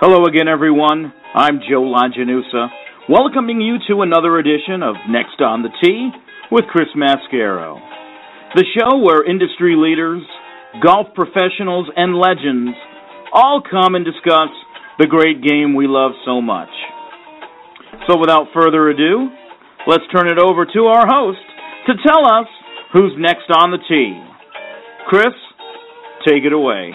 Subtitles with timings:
[0.00, 1.12] Hello again, everyone.
[1.34, 2.68] I'm Joe Lajanusa,
[3.06, 6.08] welcoming you to another edition of Next on the Tee
[6.50, 7.76] with Chris Mascaro.
[8.54, 10.22] The show where industry leaders,
[10.82, 12.72] golf professionals, and legends
[13.34, 14.48] all come and discuss
[14.98, 16.72] the great game we love so much.
[18.08, 19.28] So, without further ado,
[19.86, 21.44] let's turn it over to our host
[21.88, 22.48] to tell us
[22.94, 24.16] who's next on the tee.
[25.10, 25.36] Chris,
[26.26, 26.92] take it away.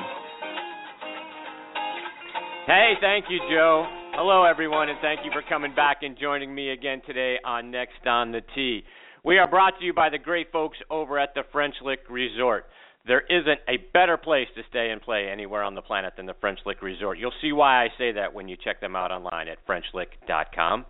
[2.66, 3.86] Hey, thank you, Joe.
[4.16, 8.08] Hello, everyone, and thank you for coming back and joining me again today on Next
[8.08, 8.82] on the Tee.
[9.24, 12.66] We are brought to you by the great folks over at the French Lick Resort.
[13.06, 16.34] There isn't a better place to stay and play anywhere on the planet than the
[16.42, 17.20] French Lick Resort.
[17.20, 20.86] You'll see why I say that when you check them out online at FrenchLick.com.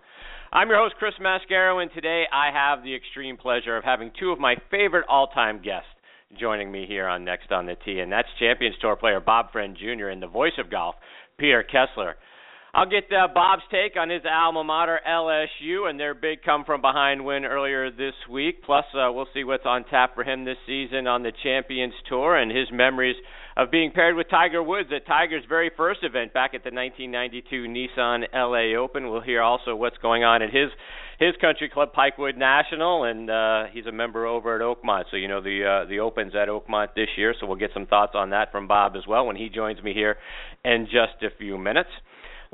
[0.54, 4.32] I'm your host, Chris Mascaro, and today I have the extreme pleasure of having two
[4.32, 5.90] of my favorite all time guests
[6.40, 9.78] joining me here on Next on the Tee, and that's Champions Tour player Bob Friend
[9.78, 10.08] Jr.
[10.08, 10.96] and the voice of golf,
[11.38, 12.16] Peter Kessler.
[12.76, 16.82] I'll get uh, Bob's take on his alma mater, LSU, and their big come from
[16.82, 18.64] behind win earlier this week.
[18.66, 22.36] Plus, uh, we'll see what's on tap for him this season on the Champions Tour
[22.36, 23.16] and his memories
[23.56, 27.64] of being paired with Tiger Woods at Tiger's very first event back at the 1992
[27.64, 29.10] Nissan LA Open.
[29.10, 30.70] We'll hear also what's going on at his
[31.20, 35.06] his country club, Pikewood National, and uh, he's a member over at Oakmont.
[35.12, 37.34] So you know the uh, the Opens at Oakmont this year.
[37.40, 39.94] So we'll get some thoughts on that from Bob as well when he joins me
[39.94, 40.18] here
[40.64, 41.90] in just a few minutes.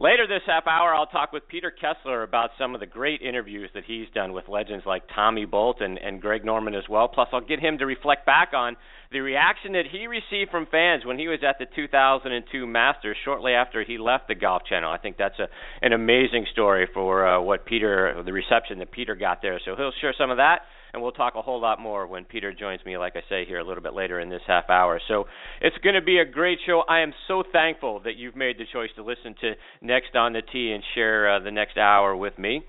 [0.02, 3.70] Later this half hour, I'll talk with Peter Kessler about some of the great interviews
[3.76, 7.08] that he's done with legends like Tommy Bolt and, and Greg Norman as well.
[7.08, 8.78] Plus, I'll get him to reflect back on
[9.12, 13.54] the reaction that he received from fans when he was at the 2002 Masters shortly
[13.54, 14.92] after he left the Golf Channel.
[14.92, 15.46] I think that's a
[15.84, 19.62] an amazing story for uh, what Peter, the reception that Peter got there.
[19.64, 20.62] So he'll share some of that
[20.94, 23.59] and we'll talk a whole lot more when Peter joins me, like I say, here
[23.59, 25.00] a little bit later in this half hour.
[25.08, 25.25] So
[25.61, 26.83] it's going to be a great show.
[26.88, 30.42] I am so thankful that you've made the choice to listen to Next on the
[30.42, 32.64] Tee and share uh, the next hour with me.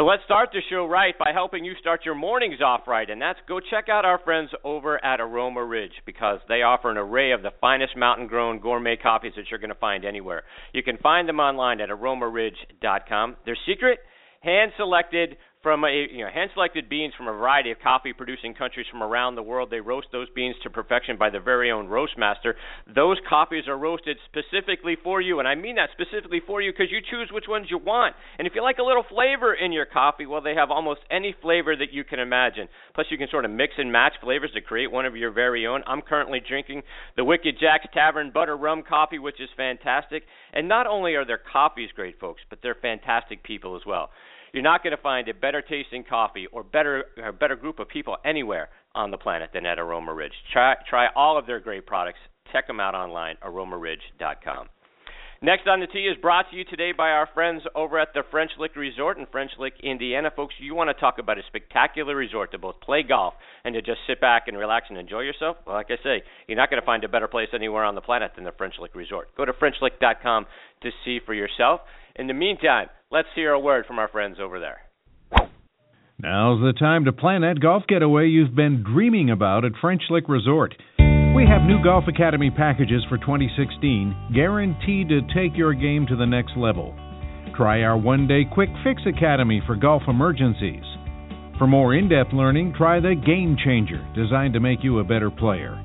[0.00, 3.20] But let's start the show right by helping you start your mornings off right, and
[3.20, 7.32] that's go check out our friends over at Aroma Ridge because they offer an array
[7.32, 10.44] of the finest mountain grown gourmet coffees that you're going to find anywhere.
[10.72, 13.36] You can find them online at aromaridge.com.
[13.44, 13.98] Their secret
[14.40, 18.54] hand selected from a you know hand selected beans from a variety of coffee producing
[18.54, 19.68] countries from around the world.
[19.70, 22.56] They roast those beans to perfection by their very own roast master.
[22.86, 26.90] Those coffees are roasted specifically for you, and I mean that specifically for you because
[26.90, 28.16] you choose which ones you want.
[28.38, 31.34] And if you like a little flavor in your coffee, well, they have almost any
[31.42, 32.68] flavor that you can imagine.
[32.94, 35.66] Plus, you can sort of mix and match flavors to create one of your very
[35.66, 35.82] own.
[35.86, 36.82] I'm currently drinking
[37.16, 40.22] the Wicked Jack's Tavern Butter Rum Coffee, which is fantastic.
[40.52, 44.10] And not only are their coffees great, folks, but they're fantastic people as well.
[44.52, 47.88] You're not going to find a better tasting coffee or better a better group of
[47.88, 50.32] people anywhere on the planet than at Aroma Ridge.
[50.52, 52.18] Try try all of their great products.
[52.52, 54.68] Check them out online, aromaridge.com.
[55.42, 58.22] Next on the tee is brought to you today by our friends over at the
[58.30, 60.30] French Lick Resort in French Lick, Indiana.
[60.36, 63.32] Folks, you want to talk about a spectacular resort to both play golf
[63.64, 65.56] and to just sit back and relax and enjoy yourself?
[65.66, 68.02] Well, like I say, you're not going to find a better place anywhere on the
[68.02, 69.34] planet than the French Lick Resort.
[69.34, 70.44] Go to FrenchLick.com
[70.82, 71.80] to see for yourself.
[72.20, 74.80] In the meantime, let's hear a word from our friends over there.
[76.22, 80.28] Now's the time to plan that golf getaway you've been dreaming about at French Lick
[80.28, 80.74] Resort.
[80.98, 86.26] We have new Golf Academy packages for 2016, guaranteed to take your game to the
[86.26, 86.94] next level.
[87.56, 90.84] Try our one day Quick Fix Academy for golf emergencies.
[91.56, 95.30] For more in depth learning, try the Game Changer, designed to make you a better
[95.30, 95.82] player.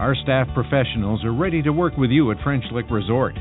[0.00, 3.34] Our staff professionals are ready to work with you at French Lick Resort.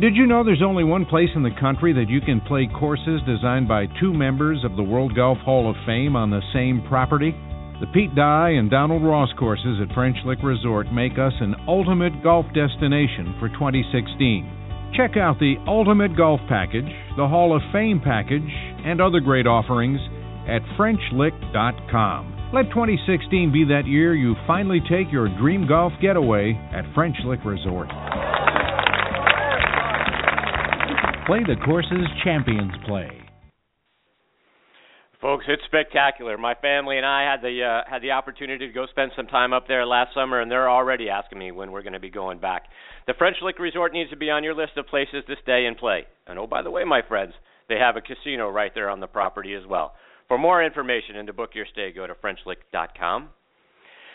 [0.00, 3.20] Did you know there's only one place in the country that you can play courses
[3.26, 7.34] designed by two members of the World Golf Hall of Fame on the same property?
[7.80, 12.22] The Pete Dye and Donald Ross courses at French Lick Resort make us an ultimate
[12.22, 14.94] golf destination for 2016.
[14.94, 18.46] Check out the Ultimate Golf Package, the Hall of Fame Package,
[18.86, 19.98] and other great offerings
[20.46, 22.52] at FrenchLick.com.
[22.54, 27.40] Let 2016 be that year you finally take your dream golf getaway at French Lick
[27.44, 27.88] Resort.
[31.28, 33.10] Play the courses champions play.
[35.20, 36.38] Folks, it's spectacular.
[36.38, 39.52] My family and I had the uh, had the opportunity to go spend some time
[39.52, 42.38] up there last summer, and they're already asking me when we're going to be going
[42.38, 42.62] back.
[43.06, 45.76] The French Lick Resort needs to be on your list of places to stay and
[45.76, 46.06] play.
[46.26, 47.34] And oh, by the way, my friends,
[47.68, 49.92] they have a casino right there on the property as well.
[50.28, 53.28] For more information and to book your stay, go to FrenchLick.com.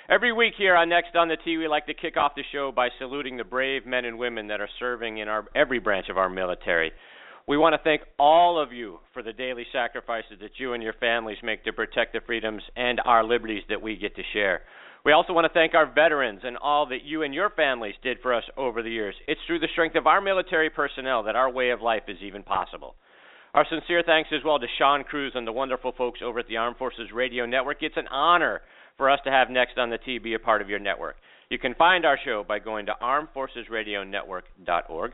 [0.10, 2.74] Every week here on Next on the Tee, we like to kick off the show
[2.74, 6.18] by saluting the brave men and women that are serving in our every branch of
[6.18, 6.92] our military.
[7.48, 10.92] We want to thank all of you for the daily sacrifices that you and your
[10.92, 14.64] families make to protect the freedoms and our liberties that we get to share.
[15.06, 18.18] We also want to thank our veterans and all that you and your families did
[18.22, 19.16] for us over the years.
[19.30, 22.44] It's through the strength of our military personnel that our way of life is even
[22.44, 22.96] possible.
[23.54, 26.58] Our sincere thanks as well to Sean Cruz and the wonderful folks over at the
[26.58, 27.78] Armed Forces Radio Network.
[27.82, 28.62] It's an honor
[28.98, 31.18] for us to have Next on the Tee be a part of your network.
[31.50, 35.12] You can find our show by going to armedforcesradionetwork.org.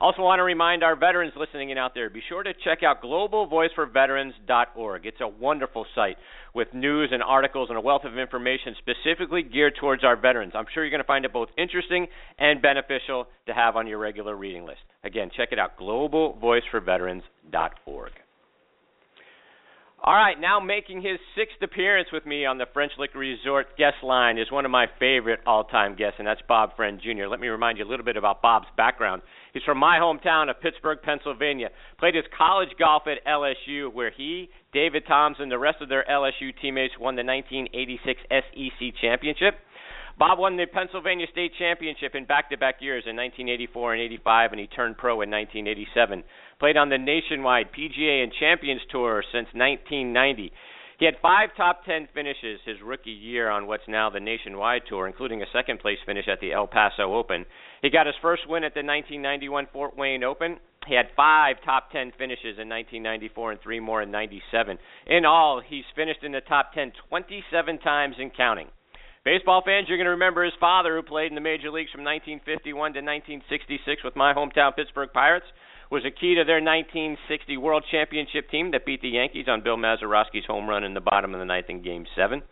[0.00, 3.02] Also, want to remind our veterans listening in out there be sure to check out
[3.02, 5.06] globalvoiceforveterans.org.
[5.06, 6.16] It's a wonderful site
[6.54, 10.52] with news and articles and a wealth of information specifically geared towards our veterans.
[10.54, 12.06] I'm sure you're going to find it both interesting
[12.38, 14.82] and beneficial to have on your regular reading list.
[15.02, 18.12] Again, check it out globalvoiceforveterans.org.
[20.00, 23.96] All right, now making his sixth appearance with me on the French Lick Resort guest
[24.04, 27.26] line is one of my favorite all-time guests, and that's Bob Friend Jr.
[27.28, 29.22] Let me remind you a little bit about Bob's background.
[29.52, 31.70] He's from my hometown of Pittsburgh, Pennsylvania.
[31.98, 36.04] Played his college golf at LSU, where he, David Toms, and the rest of their
[36.08, 39.54] LSU teammates won the 1986 SEC championship.
[40.16, 44.66] Bob won the Pennsylvania State Championship in back-to-back years in 1984 and 85, and he
[44.66, 46.24] turned pro in 1987.
[46.58, 50.52] Played on the nationwide PGA and Champions Tour since 1990.
[50.98, 55.06] He had five top ten finishes his rookie year on what's now the nationwide tour,
[55.06, 57.46] including a second place finish at the El Paso Open.
[57.80, 60.58] He got his first win at the 1991 Fort Wayne Open.
[60.88, 64.78] He had five top ten finishes in 1994 and three more in 97.
[65.06, 68.66] In all, he's finished in the top 10 27 times and counting.
[69.24, 72.02] Baseball fans, you're going to remember his father, who played in the major leagues from
[72.02, 75.46] 1951 to 1966 with my hometown Pittsburgh Pirates
[75.90, 79.76] was a key to their 1960 World Championship team that beat the Yankees on Bill
[79.76, 82.42] Mazeroski's home run in the bottom of the ninth in Game 7.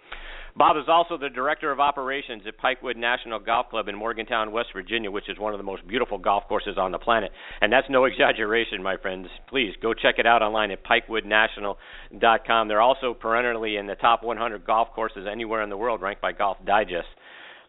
[0.56, 4.70] Bob is also the director of operations at Pikewood National Golf Club in Morgantown, West
[4.72, 7.30] Virginia, which is one of the most beautiful golf courses on the planet.
[7.60, 9.28] And that's no exaggeration, my friends.
[9.50, 12.68] Please go check it out online at pikewoodnational.com.
[12.68, 16.32] They're also perennially in the top 100 golf courses anywhere in the world, ranked by
[16.32, 17.08] Golf Digest.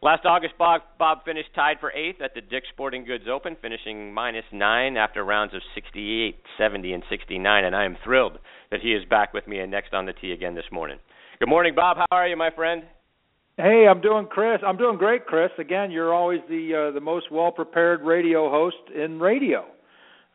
[0.02, 4.14] Last August, Bob, Bob finished tied for eighth at the Dick's Sporting Goods Open, finishing
[4.14, 7.66] minus nine after rounds of 68, 70, and 69.
[7.66, 8.38] And I am thrilled
[8.70, 11.00] that he is back with me and next on the tee again this morning.
[11.40, 11.98] Good morning, Bob.
[11.98, 12.84] How are you, my friend?
[13.58, 14.60] Hey, I'm doing Chris.
[14.66, 15.50] I'm doing great, Chris.
[15.58, 19.66] Again, you're always the uh, the most well prepared radio host in radio.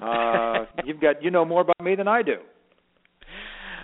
[0.01, 2.39] Uh, you've got you know more about me than I do.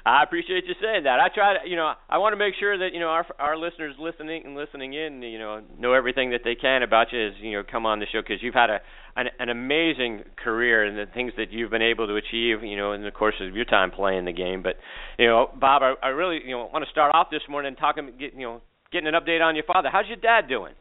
[0.05, 1.21] I appreciate you saying that.
[1.21, 3.57] I try to, you know, I want to make sure that you know our our
[3.57, 7.33] listeners listening and listening in, you know, know everything that they can about you as
[7.41, 8.81] you know come on the show because you've had a
[9.17, 12.93] an, an amazing career and the things that you've been able to achieve, you know,
[12.93, 14.63] in the course of your time playing the game.
[14.63, 14.77] But
[15.19, 18.13] you know, Bob, I, I really you know want to start off this morning talking,
[18.19, 18.63] get, you know,
[18.93, 19.89] getting an update on your father.
[19.91, 20.75] How's your dad doing?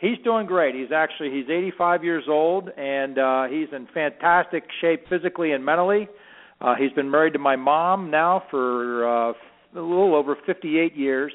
[0.00, 0.74] He's doing great.
[0.74, 6.08] He's actually he's 85 years old and uh he's in fantastic shape physically and mentally.
[6.60, 9.32] Uh, he's been married to my mom now for uh,
[9.74, 11.32] a little over 58 years,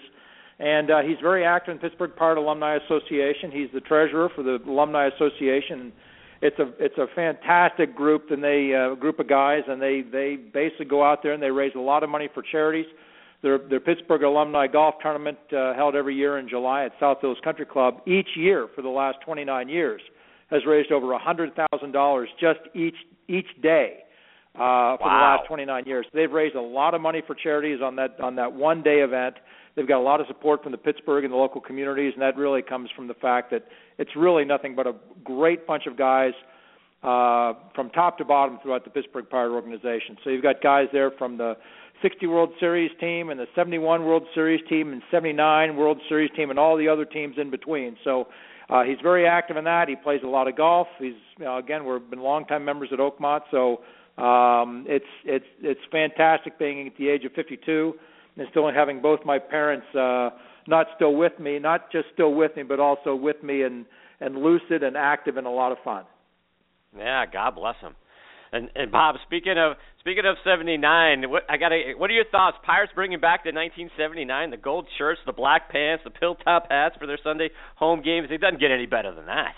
[0.60, 3.51] and uh, he's very active in Pittsburgh Pirate Alumni Association.
[3.51, 5.92] He's the treasurer for the Alumni Association.
[6.42, 10.36] It's a it's a fantastic group, and they uh, group of guys, and they they
[10.36, 12.86] basically go out there and they raise a lot of money for charities.
[13.42, 17.38] Their their Pittsburgh Alumni Golf Tournament uh, held every year in July at South Hills
[17.44, 20.01] Country Club each year for the last 29 years
[20.51, 22.95] has raised over a hundred thousand dollars just each
[23.27, 24.05] each day
[24.56, 25.38] uh, for wow.
[25.38, 26.06] the last 29 years.
[26.13, 29.36] They've raised a lot of money for charities on that on that one day event.
[29.75, 32.38] They've got a lot of support from the Pittsburgh and the local communities, and that
[32.38, 33.66] really comes from the fact that
[33.98, 34.94] it's really nothing but a
[35.24, 36.31] great bunch of guys
[37.04, 40.18] uh, from top to bottom throughout the Pittsburgh Pirate organization.
[40.24, 41.56] So you've got guys there from the
[42.01, 46.50] 60 World Series team and the 71 World Series team and 79 World Series team
[46.50, 47.98] and all the other teams in between.
[48.03, 48.27] So
[48.70, 49.88] uh, he's very active in that.
[49.88, 50.88] He plays a lot of golf.
[50.98, 53.82] He's you know, again we've been longtime members at Oakmont, so
[54.17, 57.93] um, it's it's it's fantastic being at the age of 52
[58.38, 60.29] and still having both my parents uh,
[60.67, 63.86] not still with me, not just still with me, but also with me and
[64.22, 66.05] and lucid and active and a lot of fun.
[66.98, 67.95] Yeah, God bless him.
[68.53, 72.57] And and Bob, speaking of speaking of '79, what I got what are your thoughts?
[72.65, 76.95] Pirates bringing back the 1979, the gold shirts, the black pants, the pill top hats
[76.98, 78.29] for their Sunday home games.
[78.31, 79.55] It doesn't get any better than that.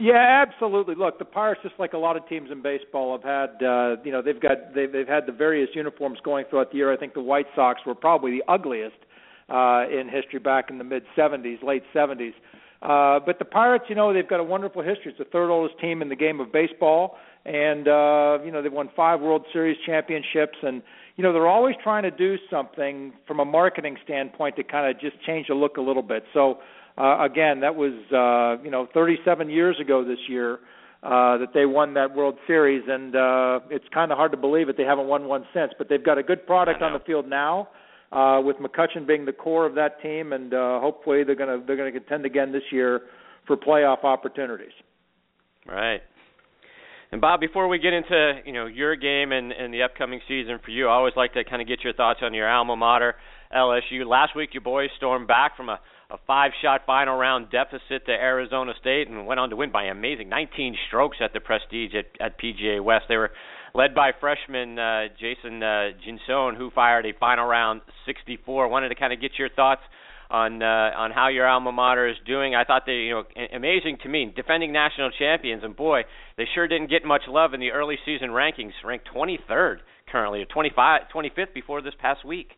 [0.00, 0.94] Yeah, absolutely.
[0.94, 4.10] Look, the Pirates, just like a lot of teams in baseball, have had uh, you
[4.10, 6.90] know they've got they've they've had the various uniforms going throughout the year.
[6.90, 8.96] I think the White Sox were probably the ugliest
[9.50, 12.32] uh, in history back in the mid '70s, late '70s.
[12.80, 15.10] Uh, but the Pirates, you know, they've got a wonderful history.
[15.10, 18.72] It's the third oldest team in the game of baseball, and uh, you know they've
[18.72, 20.82] won five World Series championships, and
[21.16, 24.98] you know they're always trying to do something from a marketing standpoint to kind of
[24.98, 26.24] just change the look a little bit.
[26.32, 26.60] So
[26.98, 30.54] uh, again, that was uh, you know 37 years ago this year
[31.02, 34.68] uh, that they won that World Series, and uh, it's kind of hard to believe
[34.68, 34.76] it.
[34.76, 37.68] They haven't won one since, but they've got a good product on the field now.
[38.12, 41.64] uh, with McCutchen being the core of that team, and uh, hopefully they're going to
[41.66, 43.02] they're going to contend again this year
[43.46, 44.72] for playoff opportunities.
[45.66, 46.00] Right.
[47.12, 50.58] And Bob, before we get into you know your game and, and the upcoming season
[50.64, 53.14] for you, I always like to kind of get your thoughts on your alma mater,
[53.54, 54.06] LSU.
[54.06, 58.72] Last week, your boys stormed back from a, a five-shot final round deficit to Arizona
[58.80, 62.38] State and went on to win by amazing 19 strokes at the Prestige at, at
[62.38, 63.04] PGA West.
[63.08, 63.30] They were
[63.74, 68.68] led by freshman uh, Jason uh, Ginsone, who fired a final round 64.
[68.68, 69.82] Wanted to kind of get your thoughts
[70.30, 72.54] on uh, on how your alma mater is doing.
[72.54, 73.24] I thought they, you know,
[73.54, 76.02] amazing to me, defending national champions, and boy,
[76.36, 78.72] they sure didn't get much love in the early season rankings.
[78.84, 79.78] Ranked 23rd
[80.10, 82.52] currently, or 25, 25th before this past week.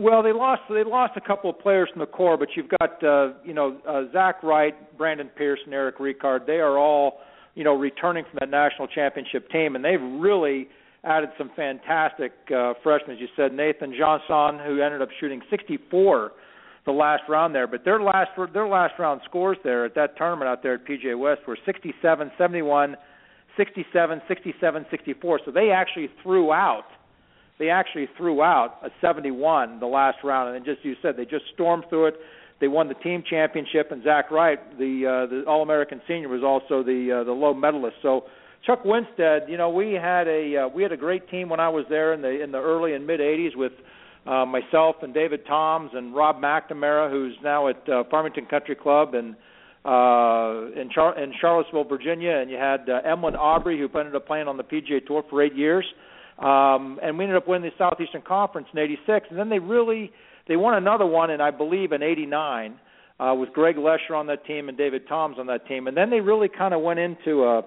[0.00, 0.62] Well, they lost.
[0.70, 3.76] They lost a couple of players from the core, but you've got, uh, you know,
[3.86, 6.46] uh, Zach Wright, Brandon Pierce, and Eric Ricard.
[6.46, 7.18] They are all,
[7.54, 10.68] you know, returning from that national championship team, and they've really
[11.04, 13.16] added some fantastic uh, freshmen.
[13.16, 16.32] As you said, Nathan Johnson, who ended up shooting 64
[16.86, 17.66] the last round there.
[17.66, 21.18] But their last their last round scores there at that tournament out there at PGA
[21.18, 22.96] West were 67, 71,
[23.54, 25.40] 67, 67, 64.
[25.44, 26.86] So they actually threw out
[27.60, 31.44] they actually threw out a 71 the last round, and just you said they just
[31.54, 32.14] stormed through it.
[32.60, 36.42] They won the team championship, and Zach Wright, the uh, the All American senior, was
[36.42, 37.96] also the uh, the low medalist.
[38.02, 38.24] So
[38.66, 41.68] Chuck Winstead, you know, we had a uh, we had a great team when I
[41.68, 43.72] was there in the in the early and mid 80s with
[44.26, 49.14] uh, myself and David Toms and Rob McNamara, who's now at uh, Farmington Country Club
[49.14, 49.36] and
[49.84, 54.26] uh, in, Char- in Charlottesville, Virginia, and you had uh, Emlyn Aubrey, who ended up
[54.26, 55.86] playing on the PGA Tour for eight years,
[56.40, 60.10] um, and we ended up winning the Southeastern Conference in '86, and then they really
[60.48, 62.80] they won another one, and I believe in '89
[63.18, 66.08] uh, with Greg Lesher on that team and David Toms on that team, and then
[66.08, 67.62] they really kind of went into a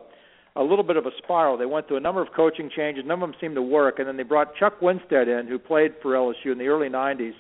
[0.56, 1.58] a little bit of a spiral.
[1.58, 3.04] They went through a number of coaching changes.
[3.08, 5.94] None of them seemed to work, and then they brought Chuck Winstead in, who played
[6.02, 7.34] for LSU in the early '90s.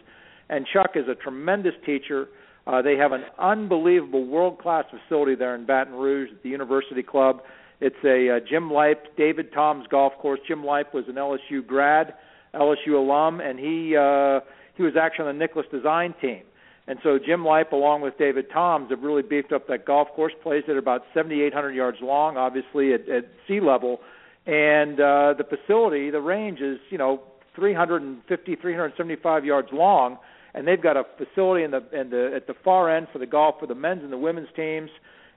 [0.49, 2.27] And Chuck is a tremendous teacher.
[2.65, 7.41] Uh, they have an unbelievable world-class facility there in Baton Rouge at the University Club.
[7.81, 10.39] It's a uh, Jim Lipe, David Toms golf course.
[10.47, 12.13] Jim Lipe was an LSU grad,
[12.53, 14.39] LSU alum, and he uh,
[14.75, 16.43] he was actually on the Nicklaus Design team.
[16.87, 20.33] And so Jim Lipe, along with David Toms, have really beefed up that golf course.
[20.43, 24.01] Plays at about 7,800 yards long, obviously at, at sea level,
[24.45, 27.21] and uh, the facility, the range is you know
[27.55, 30.17] 350, 375 yards long,
[30.53, 33.25] and they've got a facility in the in the at the far end for the
[33.25, 34.89] golf for the men's and the women's teams.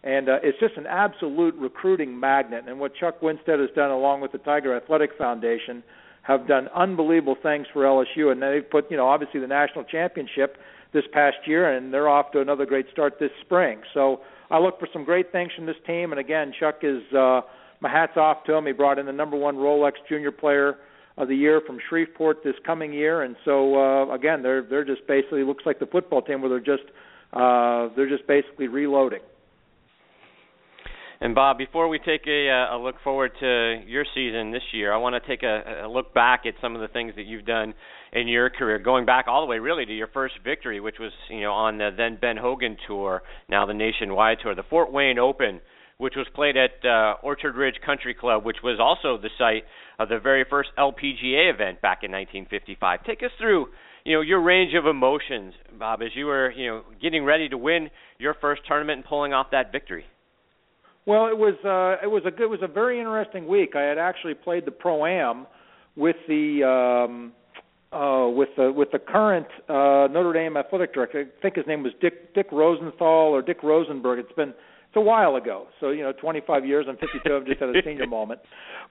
[0.07, 2.65] And uh, it's just an absolute recruiting magnet.
[2.69, 5.83] And what Chuck Winstead has done, along with the Tiger Athletic Foundation,
[6.23, 8.31] have done unbelievable things for LSU.
[8.31, 10.59] And they've put, you know, obviously the national championship
[10.93, 13.81] this past year, and they're off to another great start this spring.
[13.95, 16.13] So I look for some great things from this team.
[16.13, 17.41] And again, Chuck is uh,
[17.81, 18.67] my hats off to him.
[18.67, 20.77] He brought in the number one Rolex Junior Player
[21.19, 25.07] of the year from Shreveport this coming year, and so uh, again, they're they're just
[25.07, 26.91] basically looks like the football team where they're just
[27.33, 29.21] uh, they're just basically reloading.
[31.21, 34.93] And Bob, before we take a, uh, a look forward to your season this year,
[34.93, 37.47] I want to take a, a look back at some of the things that you've
[37.47, 37.73] done
[38.13, 41.13] in your career, going back all the way really to your first victory, which was
[41.31, 45.19] you know on the then Ben Hogan tour, now the nationwide tour, the Fort Wayne
[45.19, 45.61] Open,
[45.97, 49.65] which was played at uh, Orchard Ridge Country Club, which was also the site
[49.99, 53.05] of the very first LPGA event back in 1955.
[53.05, 53.69] Take us through
[54.05, 57.57] you know your range of emotions, Bob, as you were you know getting ready to
[57.57, 60.05] win your first tournament and pulling off that victory.
[61.07, 63.77] Well, it was uh, it was a it was a very interesting week.
[63.77, 65.47] I had actually played the pro am
[65.95, 67.33] with the um,
[67.93, 71.21] uh, with the with the current uh, Notre Dame athletic director.
[71.21, 74.19] I think his name was Dick Dick Rosenthal or Dick Rosenberg.
[74.19, 75.69] It's been it's a while ago.
[75.79, 76.87] So you know, 25 years.
[76.89, 77.37] I'm 52.
[77.37, 78.41] I've just had a senior moment.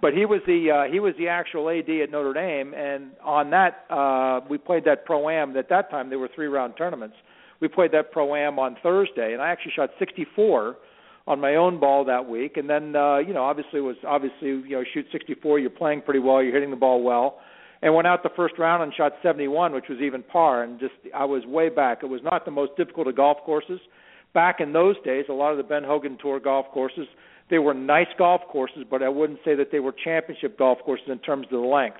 [0.01, 3.49] But he was the uh, he was the actual AD at Notre Dame, and on
[3.49, 5.57] that uh, we played that pro am.
[5.57, 7.17] At that time, there were three round tournaments.
[7.59, 10.77] We played that pro am on Thursday, and I actually shot 64
[11.27, 12.57] on my own ball that week.
[12.57, 15.59] And then uh, you know, obviously was obviously you know shoot 64.
[15.59, 16.41] You're playing pretty well.
[16.43, 17.39] You're hitting the ball well.
[17.81, 20.63] And went out the first round and shot 71, which was even par.
[20.63, 21.99] And just I was way back.
[22.03, 23.79] It was not the most difficult of golf courses.
[24.33, 27.07] Back in those days, a lot of the Ben Hogan Tour golf courses,
[27.49, 31.07] they were nice golf courses, but I wouldn't say that they were championship golf courses
[31.09, 31.99] in terms of the length.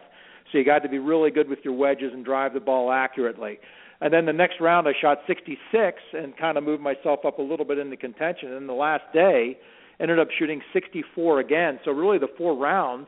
[0.51, 3.59] So you got to be really good with your wedges and drive the ball accurately.
[4.01, 7.41] And then the next round, I shot 66 and kind of moved myself up a
[7.41, 8.53] little bit into contention.
[8.53, 9.57] And the last day,
[9.99, 11.79] ended up shooting 64 again.
[11.85, 13.07] So really, the four rounds,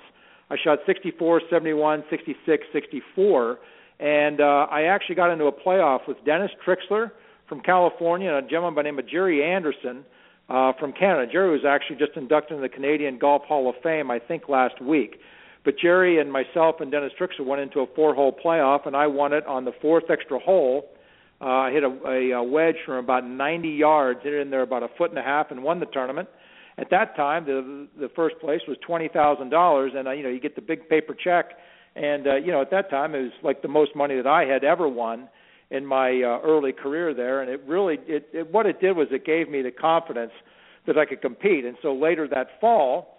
[0.49, 3.59] I shot 64, 71, 66, 64,
[3.99, 7.11] and uh, I actually got into a playoff with Dennis Trixler
[7.49, 10.05] from California and a gentleman by the name of Jerry Anderson
[10.49, 11.29] uh, from Canada.
[11.31, 14.81] Jerry was actually just inducted into the Canadian Golf Hall of Fame, I think, last
[14.81, 15.19] week.
[15.67, 19.33] But Jerry and myself and Dennis Trixler went into a four-hole playoff, and I won
[19.33, 20.91] it on the fourth extra hole.
[21.41, 24.61] Uh, I hit a, a, a wedge from about 90 yards, hit it in there
[24.61, 26.29] about a foot and a half, and won the tournament.
[26.77, 30.29] At that time, the the first place was twenty thousand dollars, and uh, you know
[30.29, 31.57] you get the big paper check,
[31.97, 34.45] and uh, you know at that time it was like the most money that I
[34.45, 35.27] had ever won
[35.69, 39.07] in my uh, early career there, and it really it, it what it did was
[39.11, 40.31] it gave me the confidence
[40.85, 43.16] that I could compete, and so later that fall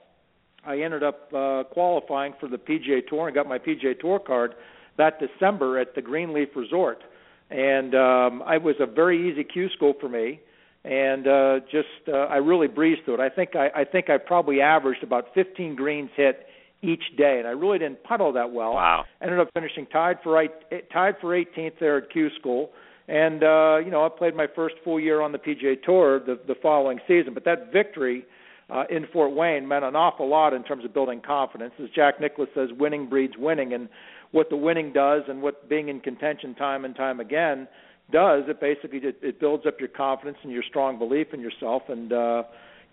[0.68, 4.54] I ended up uh, qualifying for the PGA Tour and got my PGA Tour card
[4.98, 7.02] that December at the Grenelefe Resort,
[7.50, 10.40] and um, it was a very easy Q school for me,
[10.84, 13.20] and uh, just uh, I really breezed through it.
[13.20, 16.46] I think I, I think I probably averaged about 15 greens hit
[16.82, 18.74] each day, and I really didn't puddle that well.
[18.74, 19.04] Wow!
[19.22, 20.50] Ended up finishing tied for eight,
[20.92, 22.72] tied for 18th there at Q school,
[23.06, 26.38] and uh, you know I played my first full year on the PGA Tour the
[26.46, 27.32] the following season.
[27.32, 28.26] But that victory
[28.70, 31.72] uh, in Fort Wayne meant an awful lot in terms of building confidence.
[31.82, 33.88] As Jack Nicklaus says, winning breeds winning, and
[34.32, 37.66] what the winning does, and what being in contention time and time again
[38.12, 41.82] does, it basically it, it builds up your confidence and your strong belief in yourself.
[41.88, 42.42] And uh,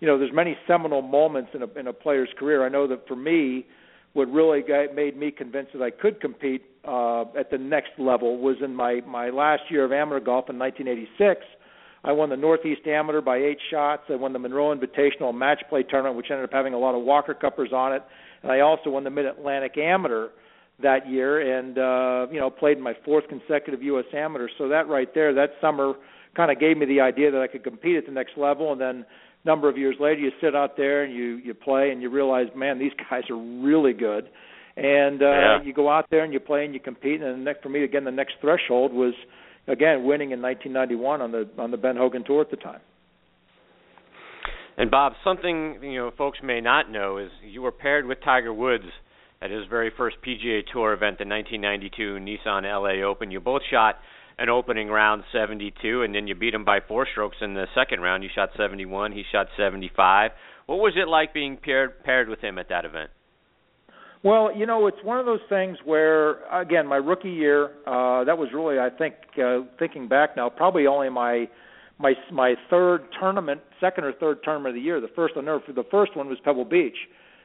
[0.00, 2.64] you know, there's many seminal moments in a in a player's career.
[2.64, 3.66] I know that for me,
[4.14, 8.38] what really got, made me convinced that I could compete uh, at the next level
[8.38, 11.44] was in my my last year of amateur golf in 1986
[12.04, 14.02] I won the Northeast Amateur by eight shots.
[14.08, 17.02] I won the Monroe Invitational match play tournament, which ended up having a lot of
[17.02, 18.02] Walker Cuppers on it.
[18.42, 20.28] And I also won the Mid Atlantic Amateur
[20.82, 24.04] that year, and uh, you know played in my fourth consecutive U.S.
[24.14, 24.48] Amateur.
[24.58, 25.94] So that right there, that summer,
[26.36, 28.72] kind of gave me the idea that I could compete at the next level.
[28.72, 29.06] And then
[29.44, 32.10] a number of years later, you sit out there and you you play, and you
[32.10, 34.28] realize, man, these guys are really good.
[34.76, 35.62] And uh, yeah.
[35.62, 37.22] you go out there and you play and you compete.
[37.22, 39.14] And the next, for me, again, the next threshold was
[39.66, 42.80] again winning in 1991 on the on the Ben Hogan Tour at the time.
[44.78, 48.52] And Bob, something you know folks may not know is you were paired with Tiger
[48.52, 48.84] Woods
[49.40, 53.30] at his very first PGA Tour event, the 1992 Nissan LA Open.
[53.30, 53.96] You both shot
[54.38, 58.00] an opening round 72, and then you beat him by four strokes in the second
[58.00, 58.22] round.
[58.22, 60.32] You shot 71, he shot 75.
[60.66, 63.10] What was it like being paired paired with him at that event?
[64.26, 68.36] Well, you know, it's one of those things where, again, my rookie year, uh, that
[68.36, 71.48] was really, I think, uh, thinking back now, probably only my
[72.00, 75.00] my my third tournament, second or third tournament of the year.
[75.00, 76.96] The first, I never, the first one was Pebble Beach,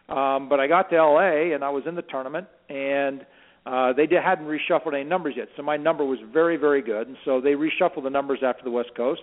[0.10, 3.28] um, but I got to LA and I was in the tournament, and
[3.68, 7.08] uh, they did, hadn't reshuffled any numbers yet, so my number was very, very good,
[7.08, 9.22] and so they reshuffled the numbers after the West Coast,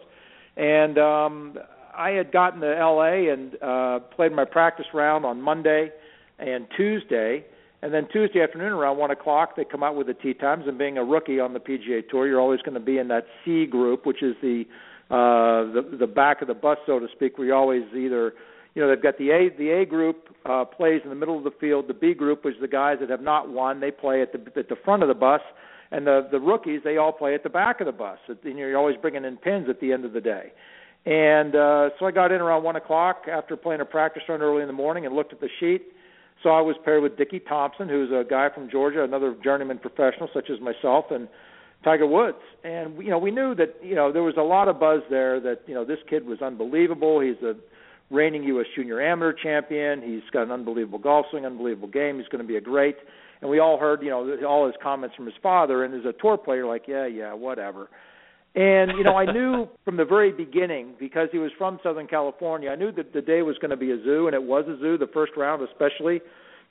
[0.57, 1.59] and um,
[1.93, 5.91] I had gotten to LA and uh, played my practice round on Monday
[6.39, 7.45] and Tuesday.
[7.81, 10.65] And then Tuesday afternoon around one o'clock, they come out with the tee times.
[10.67, 13.25] And being a rookie on the PGA Tour, you're always going to be in that
[13.45, 14.65] C group, which is the
[15.11, 17.39] uh, the the back of the bus, so to speak.
[17.39, 18.35] Where you always either,
[18.75, 21.45] you know, they've got the A the A group uh, plays in the middle of
[21.45, 21.87] the field.
[21.89, 23.81] The B group which is the guys that have not won.
[23.81, 25.41] They play at the at the front of the bus,
[25.93, 28.19] and the the rookies they all play at the back of the bus.
[28.29, 30.53] And you're always bringing in pins at the end of the day.
[31.07, 34.63] And uh, so I got in around one o'clock after playing a practice run early
[34.63, 35.93] in the morning and looked at the sheet
[36.43, 40.29] so I was paired with Dicky Thompson, who's a guy from Georgia, another journeyman professional
[40.33, 41.29] such as myself, and
[41.85, 42.39] Tiger Woods.
[42.65, 45.41] And you know, we knew that you know there was a lot of buzz there
[45.41, 47.21] that you know this kid was unbelievable.
[47.21, 47.55] He's a
[48.11, 48.67] reigning U.S.
[48.75, 50.03] Junior Amateur champion.
[50.03, 52.19] He's got an unbelievable golf swing, unbelievable game.
[52.19, 52.97] He's going to be a great.
[53.41, 55.85] And we all heard, you know, all his comments from his father.
[55.85, 57.89] And as a tour player, like, yeah, yeah, whatever.
[58.59, 62.71] And you know, I knew from the very beginning because he was from Southern California.
[62.71, 64.77] I knew that the day was going to be a zoo, and it was a
[64.81, 64.99] zoo.
[64.99, 66.21] The first round, especially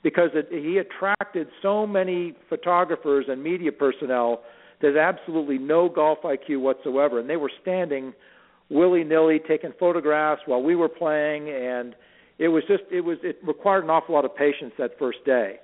[0.02, 4.42] because it, he attracted so many photographers and media personnel.
[4.80, 8.12] There's absolutely no golf IQ whatsoever, and they were standing
[8.70, 11.96] willy nilly taking photographs while we were playing, and
[12.38, 15.56] it was just it was it required an awful lot of patience that first day.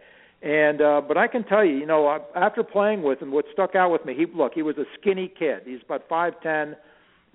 [0.44, 3.74] And uh, but I can tell you, you know, after playing with him, what stuck
[3.74, 5.62] out with me, he look, he was a skinny kid.
[5.64, 6.76] He's about five ten,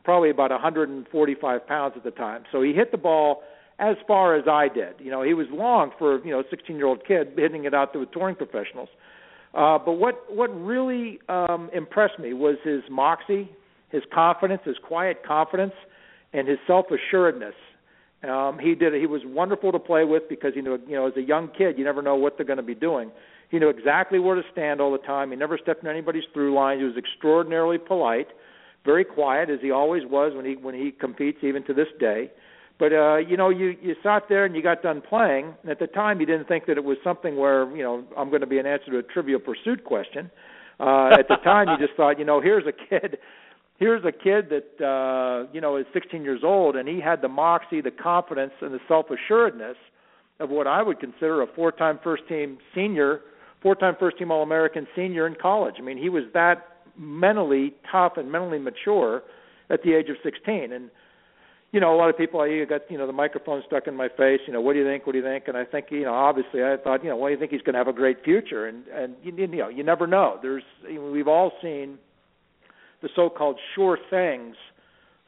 [0.03, 2.43] probably about 145 pounds at the time.
[2.51, 3.41] So he hit the ball
[3.79, 4.93] as far as I did.
[4.99, 7.73] You know, he was long for you know a 16 year old kid hitting it
[7.73, 8.89] out to the touring professionals.
[9.55, 13.49] Uh, but what what really um, impressed me was his moxie,
[13.89, 15.73] his confidence, his quiet confidence,
[16.33, 17.55] and his self assuredness.
[18.23, 18.93] Um, he did.
[18.93, 21.77] He was wonderful to play with because he knew, you know, as a young kid,
[21.77, 23.11] you never know what they're going to be doing.
[23.49, 25.31] He knew exactly where to stand all the time.
[25.31, 26.79] He never stepped in anybody's through line.
[26.79, 28.27] He was extraordinarily polite,
[28.85, 32.29] very quiet, as he always was when he when he competes, even to this day.
[32.77, 35.53] But uh, you know, you you sat there and you got done playing.
[35.63, 38.29] And at the time, you didn't think that it was something where you know I'm
[38.29, 40.29] going to be an answer to a Trivial Pursuit question.
[40.79, 43.17] Uh, at the time, you just thought, you know, here's a kid
[43.79, 47.27] here's a kid that uh, you know is 16 years old, and he had the
[47.27, 49.77] moxie, the confidence, and the self assuredness
[50.39, 53.21] of what I would consider a four-time first-team senior,
[53.61, 55.75] four-time first-team All-American senior in college.
[55.79, 56.65] I mean, he was that
[56.97, 59.23] mentally tough and mentally mature
[59.69, 60.71] at the age of 16.
[60.71, 60.89] And
[61.71, 64.07] you know, a lot of people I got you know the microphone stuck in my
[64.09, 64.39] face.
[64.47, 65.05] You know, what do you think?
[65.05, 65.47] What do you think?
[65.47, 67.61] And I think you know, obviously, I thought you know, well, do you think he's
[67.61, 68.65] going to have a great future?
[68.67, 70.39] And and you, you know, you never know.
[70.41, 71.99] There's we've all seen
[73.01, 74.55] the so-called sure things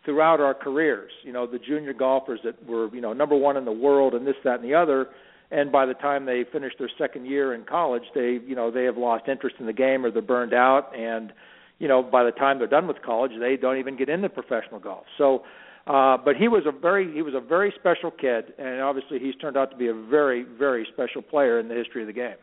[0.03, 1.11] throughout our careers.
[1.23, 4.25] You know, the junior golfers that were you know number one in the world and
[4.25, 5.07] this, that, and the other.
[5.53, 8.85] And by the time they finish their second year in college, they you know they
[8.85, 11.33] have lost interest in the game or they're burned out and
[11.81, 14.79] you know, by the time they're done with college, they don't even get into professional
[14.79, 15.03] golf.
[15.17, 15.41] So,
[15.87, 19.33] uh, but he was a very he was a very special kid, and obviously he's
[19.41, 22.35] turned out to be a very very special player in the history of the game.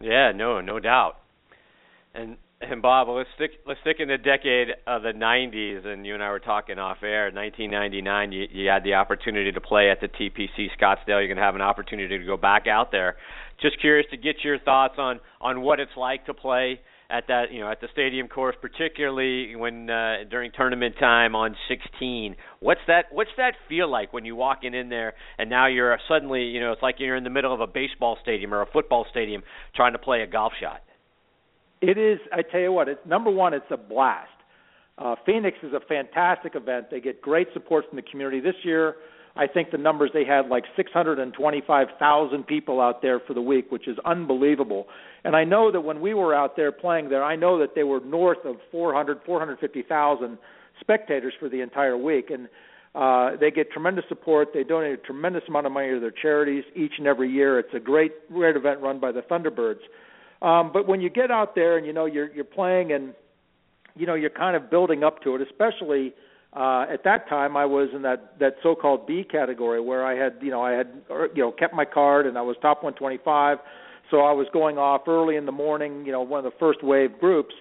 [0.00, 1.18] Yeah, no, no doubt.
[2.12, 6.12] And and Bob, let's stick let's stick in the decade of the '90s, and you
[6.12, 7.30] and I were talking off air.
[7.32, 11.20] 1999, you, you had the opportunity to play at the TPC Scottsdale.
[11.20, 13.16] You're going to have an opportunity to go back out there.
[13.62, 17.50] Just curious to get your thoughts on on what it's like to play at that
[17.50, 22.36] you know at the stadium course, particularly when uh, during tournament time on 16.
[22.60, 25.98] What's that What's that feel like when you walk in in there and now you're
[26.08, 28.66] suddenly you know it's like you're in the middle of a baseball stadium or a
[28.70, 29.42] football stadium
[29.74, 30.82] trying to play a golf shot.
[31.80, 32.18] It is.
[32.32, 32.88] I tell you what.
[32.88, 33.54] It's number one.
[33.54, 34.28] It's a blast.
[34.98, 36.86] Uh, Phoenix is a fantastic event.
[36.90, 38.96] They get great support from the community this year.
[39.36, 43.88] I think the numbers they had like 625,000 people out there for the week, which
[43.88, 44.86] is unbelievable.
[45.24, 47.84] And I know that when we were out there playing there, I know that they
[47.84, 50.38] were north of 400, 450,000
[50.80, 52.30] spectators for the entire week.
[52.30, 52.48] And
[52.94, 54.48] uh, they get tremendous support.
[54.52, 57.58] They donate a tremendous amount of money to their charities each and every year.
[57.58, 59.80] It's a great, great event run by the Thunderbirds.
[60.42, 63.14] Um, but when you get out there and you know you're you're playing and
[63.96, 66.14] you know you're kind of building up to it, especially
[66.54, 70.36] uh, at that time I was in that that so-called B category where I had
[70.40, 70.88] you know I had
[71.34, 73.58] you know kept my card and I was top 125
[74.10, 76.82] so I was going off early in the morning, you know, one of the first
[76.82, 77.54] wave groups.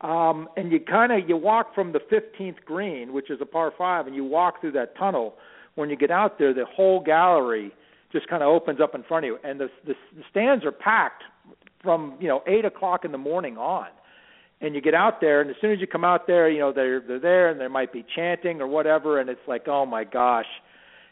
[0.00, 3.72] Um, and you kind of you walk from the 15th green, which is a par
[3.76, 5.34] five, and you walk through that tunnel.
[5.74, 7.70] When you get out there, the whole gallery
[8.10, 10.72] just kind of opens up in front of you, and the, the the stands are
[10.72, 11.22] packed
[11.82, 13.88] from you know eight o'clock in the morning on.
[14.62, 16.72] And you get out there, and as soon as you come out there, you know
[16.72, 20.04] they're they're there, and there might be chanting or whatever, and it's like, oh my
[20.04, 20.46] gosh,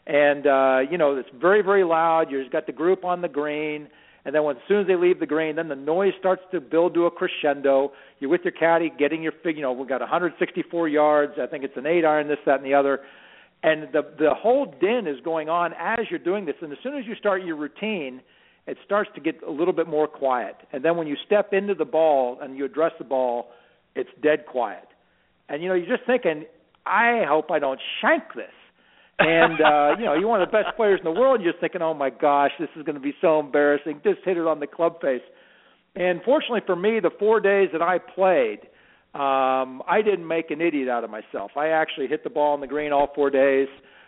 [0.05, 2.29] and uh, you know it's very very loud.
[2.29, 3.87] You've got the group on the green
[4.25, 6.59] and then when, as soon as they leave the green, then the noise starts to
[6.59, 7.93] build to a crescendo.
[8.19, 9.33] You're with your caddy, getting your.
[9.45, 11.33] You know, we've got 164 yards.
[11.41, 12.99] I think it's an eight iron, this, that, and the other.
[13.63, 16.55] And the the whole din is going on as you're doing this.
[16.61, 18.21] And as soon as you start your routine,
[18.67, 20.55] it starts to get a little bit more quiet.
[20.71, 23.49] And then when you step into the ball and you address the ball,
[23.95, 24.87] it's dead quiet.
[25.47, 26.45] And you know, you're just thinking,
[26.85, 28.51] I hope I don't shank this
[29.19, 31.41] and uh, you know, you're one of the best players in the world.
[31.41, 34.01] You're just thinking, oh my gosh, this is going to be so embarrassing.
[34.03, 35.21] Just hit it on the club face.
[35.95, 38.59] And fortunately for me, the four days that I played,
[39.13, 41.51] um, I didn't make an idiot out of myself.
[41.57, 43.67] I actually hit the ball on the green all four days.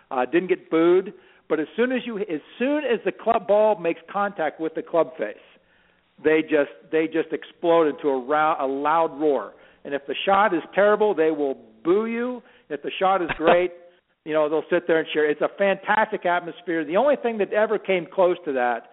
[0.09, 1.13] Uh, didn't get booed,
[1.51, 4.81] but as soon as you, as soon as the club ball makes contact with the
[4.81, 5.35] club face,
[6.23, 9.51] they just they just explode into a, row, a loud roar.
[9.83, 12.41] And if the shot is terrible, they will boo you.
[12.69, 13.71] If the shot is great,
[14.23, 15.29] you know, they'll sit there and cheer.
[15.29, 16.85] It's a fantastic atmosphere.
[16.85, 18.83] The only thing that ever came close to that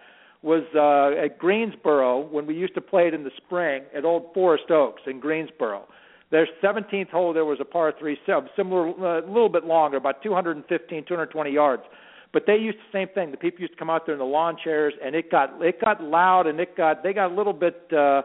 [0.41, 4.33] was uh, at Greensboro when we used to play it in the spring at Old
[4.33, 5.85] Forest Oaks in Greensboro.
[6.29, 8.17] Their 17th hole, there was a par three
[8.57, 11.83] similar, uh, a little bit longer, about 215, 220 yards.
[12.31, 13.31] But they used the same thing.
[13.31, 15.81] The people used to come out there in the lawn chairs, and it got it
[15.81, 18.21] got loud, and it got they got a little bit uh,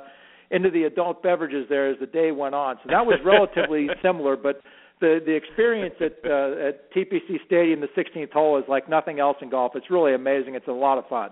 [0.50, 2.76] into the adult beverages there as the day went on.
[2.82, 4.60] So that was relatively similar, but
[5.00, 9.36] the the experience at uh, at TPC Stadium, the 16th hole, is like nothing else
[9.40, 9.72] in golf.
[9.74, 10.54] It's really amazing.
[10.54, 11.30] It's a lot of fun.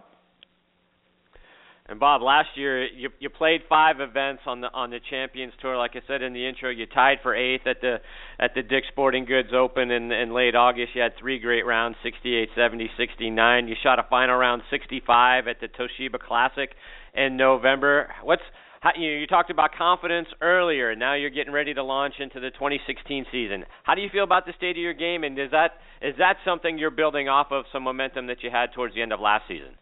[1.87, 5.77] And Bob, last year you you played five events on the on the Champions Tour.
[5.77, 7.97] Like I said in the intro, you tied for eighth at the
[8.39, 10.95] at the Dick Sporting Goods Open in in late August.
[10.95, 13.69] You had three great rounds, 68, 70, 69.
[13.69, 16.71] You shot a final round 65 at the Toshiba Classic
[17.15, 18.09] in November.
[18.23, 18.43] What's
[18.81, 22.41] how, you, you talked about confidence earlier, and now you're getting ready to launch into
[22.41, 23.65] the 2016 season.
[23.85, 26.37] How do you feel about the state of your game, and is that is that
[26.45, 29.45] something you're building off of some momentum that you had towards the end of last
[29.49, 29.75] season?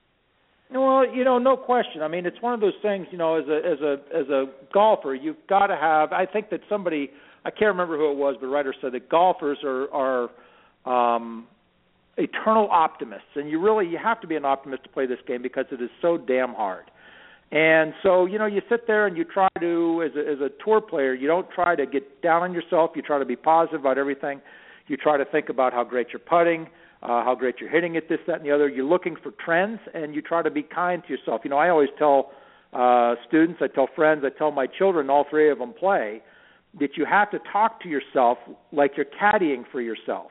[0.73, 2.03] Well, you know, no question.
[2.03, 3.07] I mean, it's one of those things.
[3.11, 6.13] You know, as a as a as a golfer, you've got to have.
[6.13, 7.11] I think that somebody,
[7.45, 10.29] I can't remember who it was, but a writer said that golfers are
[10.87, 11.47] are um,
[12.17, 15.43] eternal optimists, and you really you have to be an optimist to play this game
[15.43, 16.85] because it is so damn hard.
[17.53, 20.51] And so, you know, you sit there and you try to, as a, as a
[20.65, 22.93] tour player, you don't try to get down on yourself.
[22.95, 24.41] You try to be positive about everything.
[24.87, 26.69] You try to think about how great you're putting.
[27.03, 28.69] Uh, how great you're hitting it, this, that, and the other.
[28.69, 31.43] You're looking for trends, and you try to be kind to yourself.
[31.45, 32.33] You know, I always tell
[32.73, 36.23] uh, students, I tell friends, I tell my children, all three of them play,
[36.79, 38.39] that you have to talk to yourself
[38.73, 40.31] like you're caddying for yourself.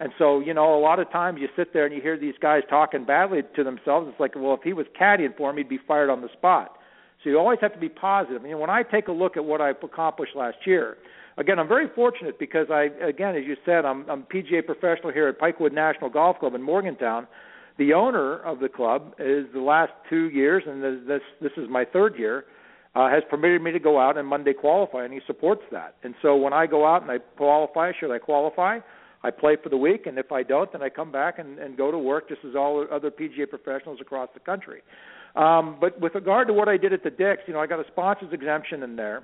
[0.00, 2.34] And so, you know, a lot of times you sit there and you hear these
[2.40, 4.08] guys talking badly to themselves.
[4.10, 6.78] It's like, well, if he was caddying for him, he'd be fired on the spot.
[7.22, 8.40] So you always have to be positive.
[8.40, 10.96] I mean, when I take a look at what I've accomplished last year,
[11.36, 15.28] again, I'm very fortunate because I, again, as you said, I'm, I'm PGA professional here
[15.28, 17.26] at Pikewood National Golf Club in Morgantown.
[17.78, 21.84] The owner of the club is the last two years, and this this is my
[21.84, 22.44] third year.
[22.94, 25.94] Uh, has permitted me to go out and Monday qualify, and he supports that.
[26.02, 28.80] And so when I go out and I qualify, should I qualify?
[29.22, 31.76] I play for the week, and if I don't, then I come back and, and
[31.76, 34.82] go to work just as all other PGA professionals across the country.
[35.36, 37.78] Um, but with regard to what I did at the Dicks, you know, I got
[37.78, 39.22] a sponsors exemption in there.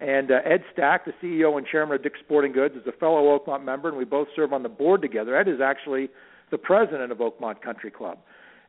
[0.00, 3.38] And uh, Ed Stack, the CEO and chairman of Dick's Sporting Goods, is a fellow
[3.38, 5.36] Oakmont member, and we both serve on the board together.
[5.36, 6.10] Ed is actually
[6.50, 8.18] the president of Oakmont Country Club.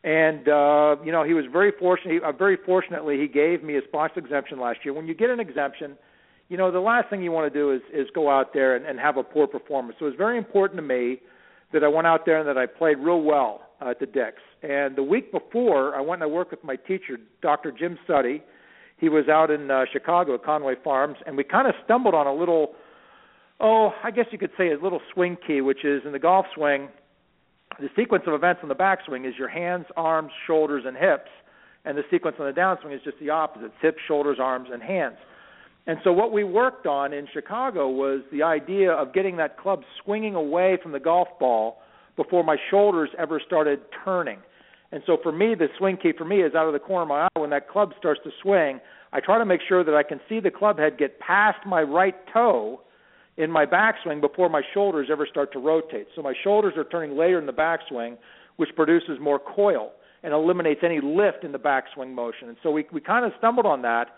[0.03, 2.23] And uh, you know, he was very fortunate.
[2.23, 4.93] Uh, very fortunately, he gave me a sponsor exemption last year.
[4.93, 5.97] When you get an exemption,
[6.49, 8.85] you know, the last thing you want to do is is go out there and,
[8.85, 9.97] and have a poor performance.
[9.99, 11.19] So it was very important to me
[11.73, 14.41] that I went out there and that I played real well uh, at the Dicks.
[14.63, 17.71] And the week before, I went and I worked with my teacher, Dr.
[17.71, 18.41] Jim Suttie
[18.97, 22.27] he was out in uh, Chicago at Conway Farms, and we kind of stumbled on
[22.27, 22.73] a little,
[23.59, 26.45] oh, I guess you could say a little swing key, which is in the golf
[26.55, 26.89] swing.
[27.79, 31.29] The sequence of events on the backswing is your hands, arms, shoulders, and hips,
[31.85, 35.17] and the sequence on the downswing is just the opposite: hips, shoulders, arms, and hands.
[35.85, 39.83] And so what we worked on in Chicago was the idea of getting that club
[40.03, 41.77] swinging away from the golf ball
[42.17, 44.39] before my shoulders ever started turning.
[44.91, 47.07] And so for me, the swing key for me is out of the corner of
[47.07, 48.79] my when that club starts to swing.
[49.13, 51.81] I try to make sure that I can see the club head get past my
[51.81, 52.81] right toe
[53.37, 56.07] in my backswing before my shoulders ever start to rotate.
[56.15, 58.17] So my shoulders are turning later in the backswing,
[58.57, 59.91] which produces more coil
[60.23, 62.49] and eliminates any lift in the backswing motion.
[62.49, 64.15] And so we we kind of stumbled on that,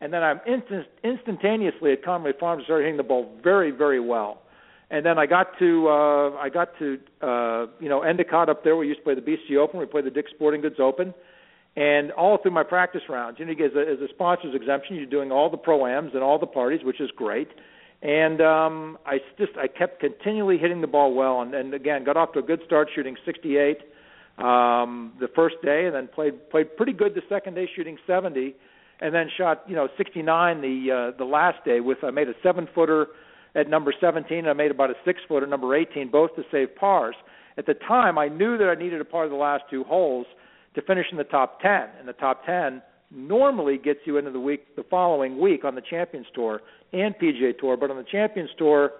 [0.00, 4.42] and then I'm instant, instantaneously at Conway Farms started hitting the ball very very well
[4.90, 8.76] and then I got to uh, I got to uh, you know Endicott up there.
[8.76, 9.78] We used to play the BC Open.
[9.78, 11.12] We played the Dick's Sporting Goods Open,
[11.78, 15.06] and all through my practice rounds, you know, as a, as a sponsors exemption, you're
[15.06, 17.48] doing all the pro ams and all the parties, which is great.
[18.02, 22.16] And um, I just I kept continually hitting the ball well, and, and again got
[22.16, 23.78] off to a good start, shooting 68
[24.38, 28.56] um, the first day, and then played played pretty good the second day, shooting 70,
[29.00, 32.34] and then shot you know 69 the uh, the last day with I made a
[32.42, 33.06] seven footer
[33.54, 34.38] at number 17.
[34.38, 37.14] and I made about a six footer, number 18, both to save pars.
[37.56, 40.26] At the time, I knew that I needed a par of the last two holes
[40.78, 41.70] to finish in the top 10.
[41.98, 45.82] And the top 10 normally gets you into the week the following week on the
[45.82, 46.60] Champions Tour
[46.92, 48.92] and PGA Tour, but on the Champions Tour,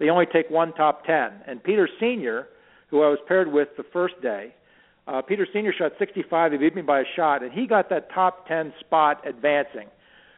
[0.00, 1.30] they only take one top 10.
[1.46, 2.48] And Peter Senior,
[2.88, 4.54] who I was paired with the first day,
[5.06, 6.52] uh, Peter Senior shot 65.
[6.52, 9.88] He beat me by a shot, and he got that top 10 spot advancing.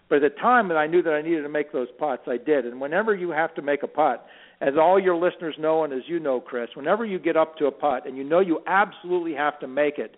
[0.09, 2.37] But at the time that I knew that I needed to make those putts, I
[2.37, 2.67] did.
[2.67, 4.27] And whenever you have to make a putt,
[4.61, 7.67] as all your listeners know and as you know, Chris, whenever you get up to
[7.67, 10.17] a putt and you know you absolutely have to make it,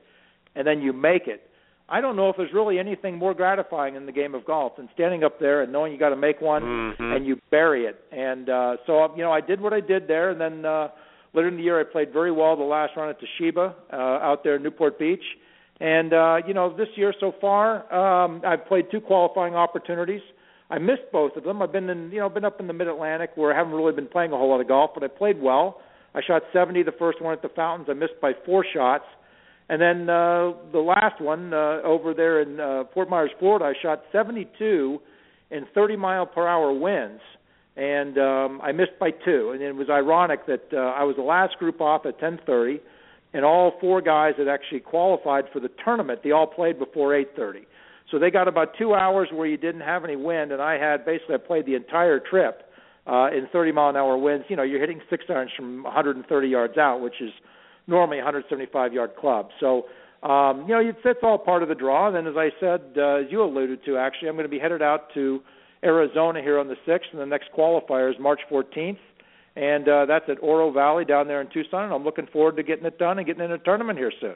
[0.56, 1.42] and then you make it,
[1.88, 4.88] I don't know if there's really anything more gratifying in the game of golf than
[4.94, 7.12] standing up there and knowing you got to make one mm-hmm.
[7.12, 8.00] and you bury it.
[8.10, 10.88] And uh, so you know, I did what I did there, and then uh,
[11.32, 14.42] later in the year I played very well the last round at Toshiba uh, out
[14.42, 15.22] there in Newport Beach
[15.80, 20.22] and uh, you know, this year so far, um, I've played two qualifying opportunities.
[20.70, 21.62] I missed both of them.
[21.62, 23.92] I've been in, you know, been up in the Mid Atlantic where I haven't really
[23.92, 25.80] been playing a whole lot of golf, but I played well.
[26.14, 27.88] I shot 70 the first one at the Fountains.
[27.90, 29.04] I missed by four shots,
[29.68, 33.72] and then uh, the last one uh, over there in uh, Fort Myers, Florida, I
[33.82, 35.00] shot 72
[35.50, 37.20] in 30 mile per hour winds,
[37.76, 39.50] and um, I missed by two.
[39.52, 42.80] And it was ironic that uh, I was the last group off at 10:30
[43.36, 47.66] and all four guys that actually qualified for the tournament, they all played before 8:30.
[48.10, 51.04] So they got about two hours where you didn't have any wind, and I had
[51.04, 52.62] basically I played the entire trip
[53.06, 54.46] uh, in 30 mile an hour winds.
[54.48, 57.32] You know, you're hitting six irons from 130 yards out, which is
[57.86, 59.48] normally a 175 yard club.
[59.60, 59.86] So
[60.22, 62.08] um, you know, it's, it's all part of the draw.
[62.08, 64.58] And then, as I said, uh, as you alluded to, actually, I'm going to be
[64.58, 65.40] headed out to
[65.84, 68.96] Arizona here on the 6th, and the next qualifier is March 14th
[69.56, 71.84] and uh, that's at Oro Valley down there in Tucson.
[71.84, 74.34] And I'm looking forward to getting it done and getting in a tournament here soon.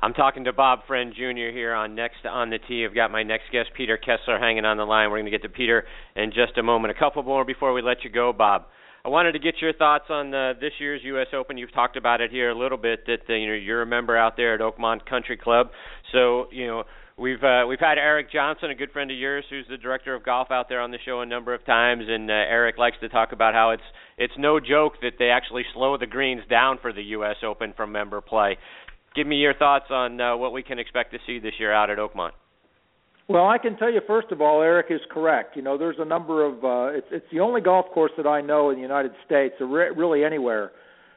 [0.00, 1.50] I'm talking to Bob Friend Jr.
[1.52, 2.84] here on Next on the Tee.
[2.88, 5.10] I've got my next guest, Peter Kessler, hanging on the line.
[5.10, 6.96] We're going to get to Peter in just a moment.
[6.96, 8.66] A couple more before we let you go, Bob.
[9.08, 11.28] I wanted to get your thoughts on the, this year's U.S.
[11.32, 11.56] Open.
[11.56, 13.06] You've talked about it here a little bit.
[13.06, 15.68] That uh, you know you're a member out there at Oakmont Country Club.
[16.12, 16.84] So you know
[17.16, 20.24] We've uh, we've had Eric Johnson, a good friend of yours, who's the director of
[20.24, 23.08] golf out there on the show a number of times, and uh, Eric likes to
[23.08, 23.82] talk about how it's
[24.18, 27.36] it's no joke that they actually slow the greens down for the U.S.
[27.42, 28.58] Open from member play.
[29.16, 31.88] Give me your thoughts on uh, what we can expect to see this year out
[31.88, 32.32] at Oakmont.
[33.28, 35.54] Well, I can tell you first of all, Eric is correct.
[35.54, 38.40] You know, there's a number of uh, it's it's the only golf course that I
[38.40, 40.72] know in the United States, or re- really anywhere,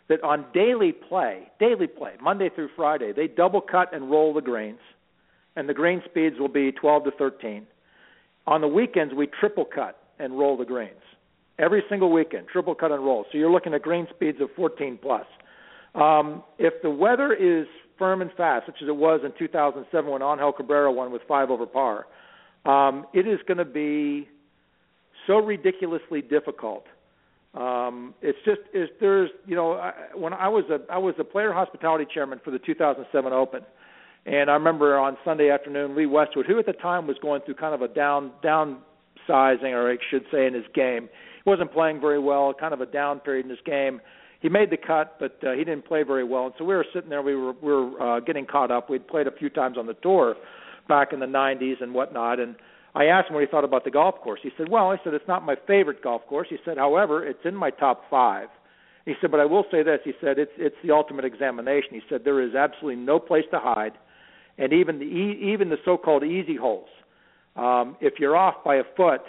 [0.09, 4.41] that on daily play, daily play, Monday through Friday, they double cut and roll the
[4.41, 4.79] greens,
[5.55, 7.65] and the green speeds will be 12 to 13.
[8.45, 11.01] On the weekends, we triple cut and roll the greens
[11.59, 13.25] every single weekend, triple cut and roll.
[13.31, 15.25] So you're looking at green speeds of 14 plus.
[15.95, 17.67] Um, if the weather is
[18.01, 21.51] firm and fast, such as it was in 2007 when Angel Cabrera won with five
[21.51, 22.07] over par,
[22.65, 24.27] um, it is going to be
[25.27, 26.85] so ridiculously difficult.
[27.53, 31.23] Um, it's just is there's you know I, when I was a I was a
[31.23, 33.61] player hospitality chairman for the 2007 Open,
[34.25, 37.55] and I remember on Sunday afternoon Lee Westwood, who at the time was going through
[37.55, 41.07] kind of a down downsizing, or I should say, in his game.
[41.43, 44.01] He wasn't playing very well, kind of a down period in his game
[44.41, 46.45] he made the cut, but uh, he didn't play very well.
[46.45, 48.89] And so we were sitting there, we were we were uh, getting caught up.
[48.89, 50.35] We'd played a few times on the tour
[50.87, 52.55] back in the 90s and whatnot, and
[52.93, 54.39] I asked him what he thought about the golf course.
[54.43, 57.45] He said, "Well, I said it's not my favorite golf course." He said, "However, it's
[57.45, 58.49] in my top five.
[59.05, 62.01] He said, "But I will say this." He said, "It's it's the ultimate examination." He
[62.09, 63.93] said, "There is absolutely no place to hide,
[64.57, 66.89] and even the even the so-called easy holes,
[67.55, 69.21] um, if you're off by a foot,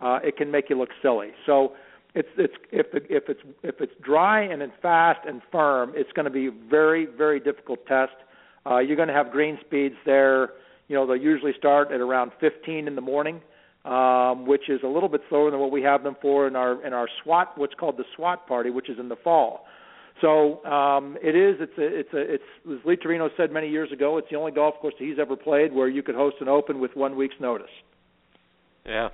[0.00, 1.74] uh, it can make you look silly." So
[2.14, 6.12] it's it's if the, if it's if it's dry and it's fast and firm, it's
[6.12, 8.12] going to be a very very difficult test.
[8.66, 10.50] Uh, you're going to have green speeds there.
[10.88, 13.40] You know, they'll usually start at around 15 in the morning,
[13.84, 16.84] um, which is a little bit slower than what we have them for in our
[16.86, 19.64] in our SWAT, what's called the SWAT party, which is in the fall.
[20.20, 21.56] So um, it is.
[21.60, 21.98] It's a.
[22.00, 22.34] It's a.
[22.34, 24.18] It's as Lee Trevino said many years ago.
[24.18, 26.78] It's the only golf course that he's ever played where you could host an Open
[26.78, 27.70] with one week's notice.
[28.84, 29.08] Yeah,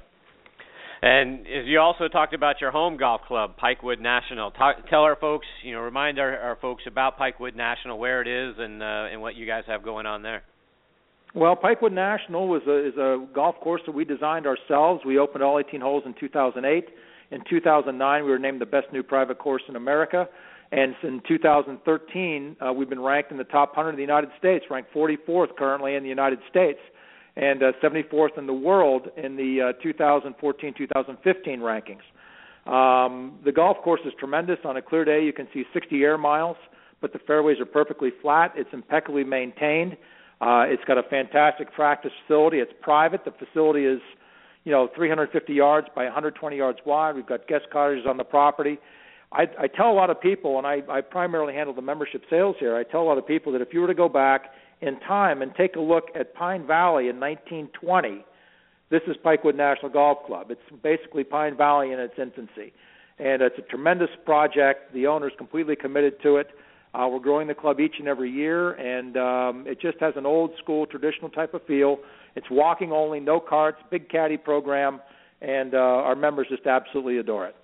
[1.00, 4.50] and as you also talked about your home golf club, Pikewood National.
[4.50, 8.28] Talk, tell our folks, you know, remind our, our folks about Pikewood National, where it
[8.28, 10.42] is, and uh, and what you guys have going on there.
[11.34, 15.02] Well, Pikewood National was a, is a golf course that we designed ourselves.
[15.06, 16.88] We opened all 18 holes in 2008.
[17.30, 20.26] In 2009, we were named the best new private course in America.
[20.72, 24.64] And in 2013, uh, we've been ranked in the top 100 in the United States,
[24.70, 26.78] ranked 44th currently in the United States
[27.38, 32.02] and uh, 74th in the world in the uh, 2014-2015 rankings.
[32.70, 34.58] Um, the golf course is tremendous.
[34.64, 36.56] On a clear day, you can see 60 air miles,
[37.00, 38.52] but the fairways are perfectly flat.
[38.56, 39.96] It's impeccably maintained.
[40.40, 42.58] Uh, it's got a fantastic practice facility.
[42.58, 43.24] It's private.
[43.24, 44.00] The facility is,
[44.64, 47.14] you know, 350 yards by 120 yards wide.
[47.14, 48.78] We've got guest cottages on the property.
[49.30, 52.56] I, I tell a lot of people, and I, I primarily handle the membership sales
[52.58, 52.76] here.
[52.76, 55.42] I tell a lot of people that if you were to go back in time
[55.42, 58.24] and take a look at Pine Valley in 1920,
[58.90, 60.50] this is Pikewood National Golf Club.
[60.50, 62.72] It's basically Pine Valley in its infancy.
[63.18, 64.94] And it's a tremendous project.
[64.94, 66.48] The owner's completely committed to it.
[66.94, 70.24] Uh, we're growing the club each and every year, and um, it just has an
[70.24, 71.98] old school, traditional type of feel.
[72.34, 75.00] It's walking only, no carts, big caddy program,
[75.42, 77.54] and uh, our members just absolutely adore it.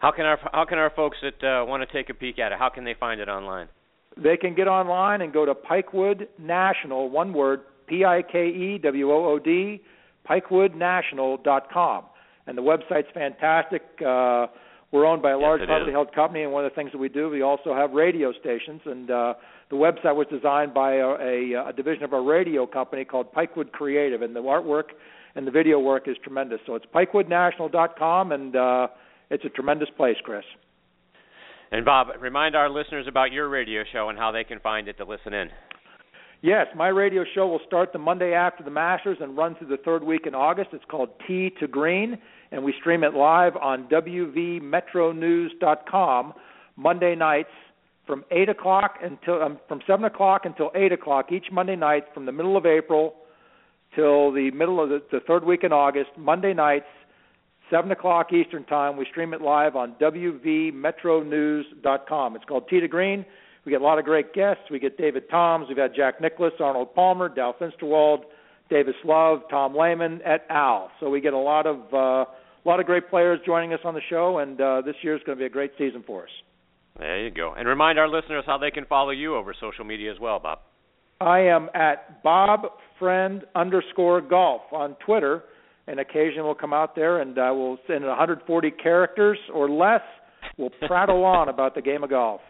[0.00, 2.52] How can our how can our folks that uh, want to take a peek at
[2.52, 2.58] it?
[2.58, 3.68] How can they find it online?
[4.16, 8.78] They can get online and go to Pikewood National, one word, P I K E
[8.82, 9.82] W O O D,
[10.28, 12.04] pikewoodnational.com.
[12.46, 13.82] And the website's fantastic.
[14.00, 14.46] Uh,
[14.92, 16.98] we're owned by a large yes, privately held company, and one of the things that
[16.98, 18.80] we do, we also have radio stations.
[18.86, 19.34] And uh,
[19.68, 23.72] the website was designed by a, a, a division of our radio company called Pikewood
[23.72, 24.90] Creative, and the artwork
[25.34, 26.60] and the video work is tremendous.
[26.66, 28.86] So it's pikewoodnational.com, and uh,
[29.28, 30.44] it's a tremendous place, Chris.
[31.72, 34.96] And Bob, remind our listeners about your radio show and how they can find it
[34.98, 35.48] to listen in.
[36.42, 39.78] Yes, my radio show will start the Monday after the Masters and run through the
[39.78, 40.70] third week in August.
[40.72, 42.18] It's called Tee to Green,
[42.52, 46.34] and we stream it live on WVMetroNews.com
[46.76, 47.48] Monday nights
[48.06, 52.26] from eight o'clock until um, from seven o'clock until eight o'clock each Monday night from
[52.26, 53.16] the middle of April
[53.94, 56.10] till the middle of the, the third week in August.
[56.16, 56.86] Monday nights
[57.70, 58.96] 7 o'clock Eastern Time.
[58.96, 62.36] We stream it live on WVMetroNews.com.
[62.36, 63.24] It's called to Green.
[63.64, 64.62] We get a lot of great guests.
[64.70, 65.66] We get David Toms.
[65.68, 68.22] We've had Jack Nicklaus, Arnold Palmer, Dow Finsterwald,
[68.70, 70.92] Davis Love, Tom Lehman, et al.
[71.00, 73.94] So we get a lot of uh, a lot of great players joining us on
[73.94, 76.30] the show, and uh, this year is going to be a great season for us.
[76.98, 77.54] There you go.
[77.56, 80.60] And remind our listeners how they can follow you over social media as well, Bob.
[81.20, 82.66] I am at Bob
[82.98, 85.44] Friend underscore golf on Twitter
[85.86, 90.02] and occasionally we'll come out there and uh, we'll send 140 characters or less.
[90.56, 92.40] We'll prattle on about the game of golf.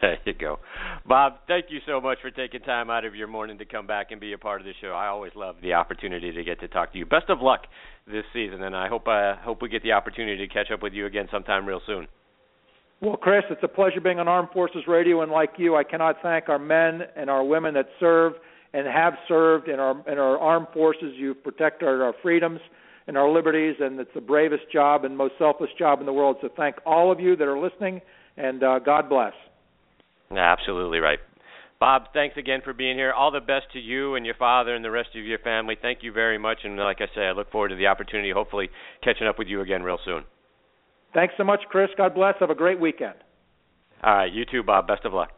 [0.00, 0.58] there you go.
[1.06, 4.10] Bob, thank you so much for taking time out of your morning to come back
[4.10, 4.88] and be a part of the show.
[4.88, 7.06] I always love the opportunity to get to talk to you.
[7.06, 7.62] Best of luck
[8.06, 10.82] this season, and I hope I uh, hope we get the opportunity to catch up
[10.82, 12.06] with you again sometime real soon.
[13.00, 16.16] Well, Chris, it's a pleasure being on Armed Forces Radio, and like you, I cannot
[16.22, 18.34] thank our men and our women that serve
[18.74, 21.14] and have served in our in our armed forces.
[21.16, 22.60] You've protected our, our freedoms
[23.06, 26.36] and our liberties, and it's the bravest job and most selfless job in the world.
[26.42, 28.02] So, thank all of you that are listening,
[28.36, 29.32] and uh, God bless.
[30.36, 31.20] Absolutely right.
[31.78, 33.12] Bob, thanks again for being here.
[33.12, 35.76] All the best to you and your father and the rest of your family.
[35.80, 36.58] Thank you very much.
[36.64, 38.70] And like I say, I look forward to the opportunity, hopefully,
[39.02, 40.24] catching up with you again real soon.
[41.12, 41.90] Thanks so much, Chris.
[41.96, 42.34] God bless.
[42.40, 43.14] Have a great weekend.
[44.02, 44.32] All right.
[44.32, 44.86] You too, Bob.
[44.86, 45.30] Best of luck.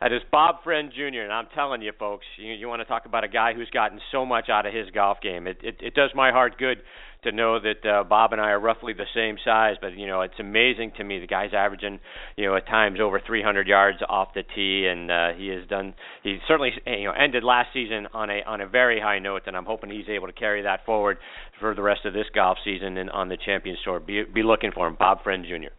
[0.00, 1.20] That is Bob Friend Jr.
[1.20, 4.00] And I'm telling you, folks, you, you want to talk about a guy who's gotten
[4.10, 5.46] so much out of his golf game.
[5.46, 6.78] It, it, it does my heart good
[7.24, 9.76] to know that uh, Bob and I are roughly the same size.
[9.78, 11.20] But you know, it's amazing to me.
[11.20, 12.00] The guy's averaging,
[12.36, 15.92] you know, at times over 300 yards off the tee, and uh, he has done.
[16.22, 19.54] He certainly, you know, ended last season on a on a very high note, and
[19.54, 21.18] I'm hoping he's able to carry that forward
[21.60, 24.00] for the rest of this golf season and on the Champions Tour.
[24.00, 25.74] Be be looking for him, Bob Friend Jr.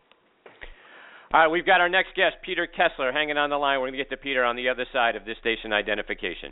[1.34, 3.80] All right, we've got our next guest, Peter Kessler, hanging on the line.
[3.80, 6.52] We're going to get to Peter on the other side of this station identification.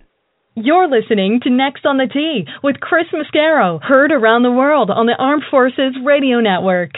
[0.55, 5.05] You're listening to Next on the Tee with Chris Mascaro, heard around the world on
[5.05, 6.91] the Armed Forces Radio Network.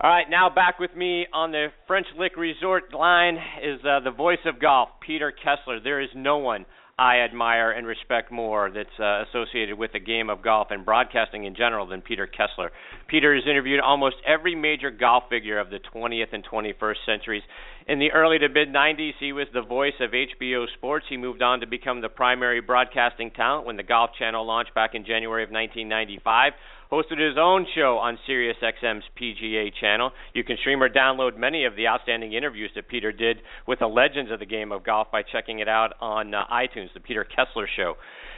[0.00, 4.10] All right, now back with me on the French Lick Resort line is uh, the
[4.10, 5.78] voice of golf, Peter Kessler.
[5.78, 6.66] There is no one
[6.98, 11.44] I admire and respect more that's uh, associated with the game of golf and broadcasting
[11.44, 12.70] in general than Peter Kessler.
[13.08, 17.42] Peter has interviewed almost every major golf figure of the 20th and 21st centuries.
[17.88, 21.06] In the early to mid 90s, he was the voice of HBO Sports.
[21.08, 24.94] He moved on to become the primary broadcasting talent when the Golf Channel launched back
[24.94, 26.52] in January of 1995
[26.92, 30.10] hosted his own show on SiriusXM's PGA channel.
[30.34, 33.86] You can stream or download many of the outstanding interviews that Peter did with the
[33.86, 37.24] legends of the game of golf by checking it out on uh, iTunes, The Peter
[37.24, 37.94] Kessler Show.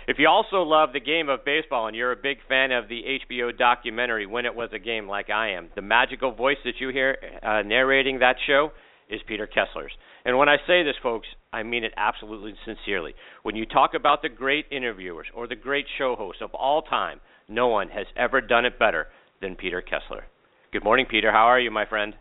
[0.07, 3.03] If you also love the game of baseball and you're a big fan of the
[3.29, 6.91] HBO documentary When It Was a Game like I am, the magical voice that you
[6.91, 8.71] hear uh, narrating that show
[9.11, 9.93] is Peter Kessler's.
[10.25, 13.15] And when I say this, folks, I mean it absolutely sincerely.
[13.43, 17.21] When you talk about the great interviewers or the great show hosts of all time,
[17.49, 19.07] no one has ever done it better
[19.41, 20.25] than Peter Kessler.
[20.73, 21.31] Good morning, Peter.
[21.31, 22.15] How are you, my friend?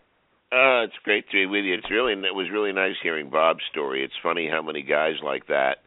[0.51, 1.73] Uh, it's great to be with you.
[1.73, 4.03] It's really it was really nice hearing Bob's story.
[4.03, 5.77] It's funny how many guys like that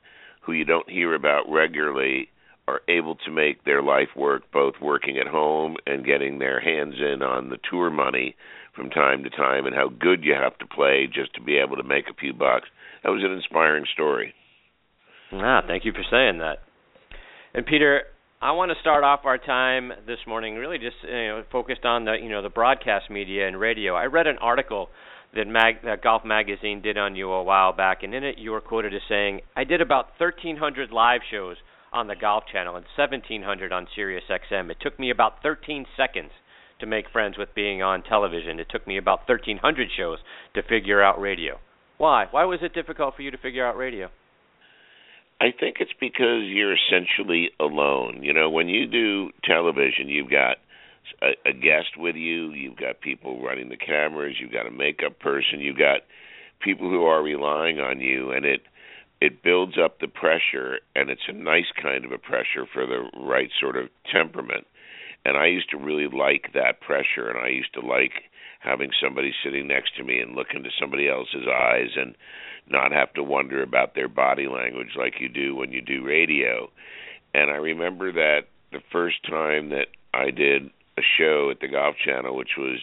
[0.40, 2.28] who you don't hear about regularly
[2.68, 6.94] are able to make their life work both working at home and getting their hands
[6.98, 8.34] in on the tour money
[8.74, 11.76] from time to time and how good you have to play just to be able
[11.76, 12.68] to make a few bucks.
[13.04, 14.34] That was an inspiring story.
[15.32, 16.58] Ah, thank you for saying that.
[17.54, 18.02] And Peter,
[18.40, 22.04] I want to start off our time this morning really just you know focused on
[22.04, 23.94] the you know the broadcast media and radio.
[23.94, 24.90] I read an article
[25.34, 28.50] that, Mag, that Golf Magazine did on you a while back, and in it you
[28.50, 31.56] were quoted as saying, "I did about 1,300 live shows
[31.94, 34.70] on the Golf Channel and 1,700 on Sirius XM.
[34.70, 36.32] It took me about 13 seconds
[36.78, 38.60] to make friends with being on television.
[38.60, 40.18] It took me about 1,300 shows
[40.52, 41.58] to figure out radio.
[41.96, 42.26] Why?
[42.30, 44.10] Why was it difficult for you to figure out radio?"
[45.40, 48.22] I think it's because you're essentially alone.
[48.22, 50.56] You know, when you do television, you've got
[51.22, 55.18] a, a guest with you, you've got people running the cameras, you've got a makeup
[55.18, 56.00] person, you've got
[56.60, 58.62] people who are relying on you, and it
[59.20, 63.08] it builds up the pressure, and it's a nice kind of a pressure for the
[63.18, 64.66] right sort of temperament.
[65.24, 68.24] And I used to really like that pressure, and I used to like
[68.60, 72.14] having somebody sitting next to me and look into somebody else's eyes and
[72.68, 76.68] not have to wonder about their body language like you do when you do radio.
[77.34, 81.96] And I remember that the first time that I did a show at the Golf
[82.04, 82.80] Channel, which was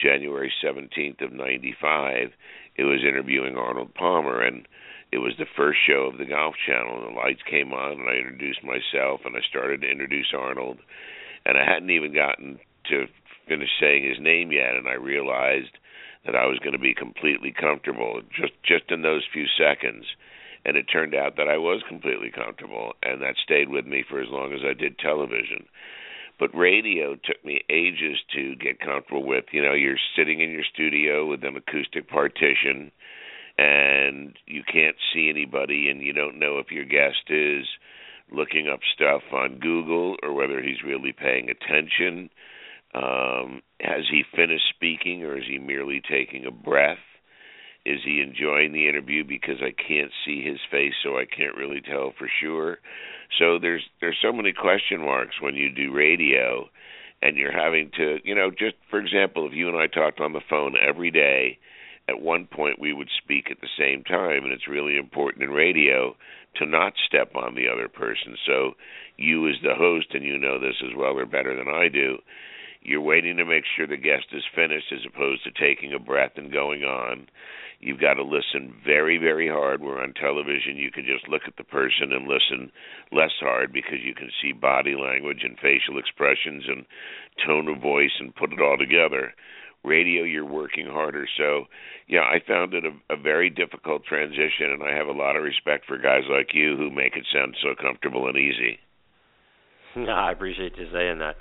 [0.00, 2.30] January 17th of 95,
[2.76, 4.66] it was interviewing Arnold Palmer and
[5.10, 8.08] it was the first show of the Golf Channel and the lights came on and
[8.08, 10.78] I introduced myself and I started to introduce Arnold
[11.44, 12.58] and I hadn't even gotten
[12.90, 13.06] to
[13.48, 15.78] finish saying his name yet and I realized
[16.26, 20.04] that I was going to be completely comfortable just just in those few seconds.
[20.64, 24.20] And it turned out that I was completely comfortable and that stayed with me for
[24.20, 25.64] as long as I did television.
[26.38, 29.46] But radio took me ages to get comfortable with.
[29.52, 32.92] You know you're sitting in your studio with an acoustic partition
[33.56, 37.66] and you can't see anybody and you don't know if your guest is
[38.30, 42.30] looking up stuff on Google or whether he's really paying attention
[42.94, 46.98] um, has he finished speaking or is he merely taking a breath?
[47.84, 51.80] Is he enjoying the interview because I can't see his face so I can't really
[51.80, 52.78] tell for sure?
[53.38, 56.68] So there's there's so many question marks when you do radio
[57.22, 60.32] and you're having to, you know, just for example, if you and I talked on
[60.32, 61.58] the phone every day,
[62.08, 65.50] at one point we would speak at the same time, and it's really important in
[65.50, 66.16] radio
[66.56, 68.36] to not step on the other person.
[68.46, 68.72] So,
[69.16, 72.18] you as the host, and you know this as well or better than I do,
[72.82, 76.32] you're waiting to make sure the guest is finished as opposed to taking a breath
[76.36, 77.28] and going on.
[77.80, 79.80] You've got to listen very, very hard.
[79.80, 80.76] We're on television.
[80.76, 82.72] You can just look at the person and listen
[83.12, 86.84] less hard because you can see body language and facial expressions and
[87.46, 89.32] tone of voice and put it all together.
[89.84, 91.28] Radio, you're working harder.
[91.36, 91.66] So,
[92.08, 95.44] yeah, I found it a, a very difficult transition, and I have a lot of
[95.44, 98.80] respect for guys like you who make it sound so comfortable and easy.
[99.94, 101.36] No, I appreciate you saying that.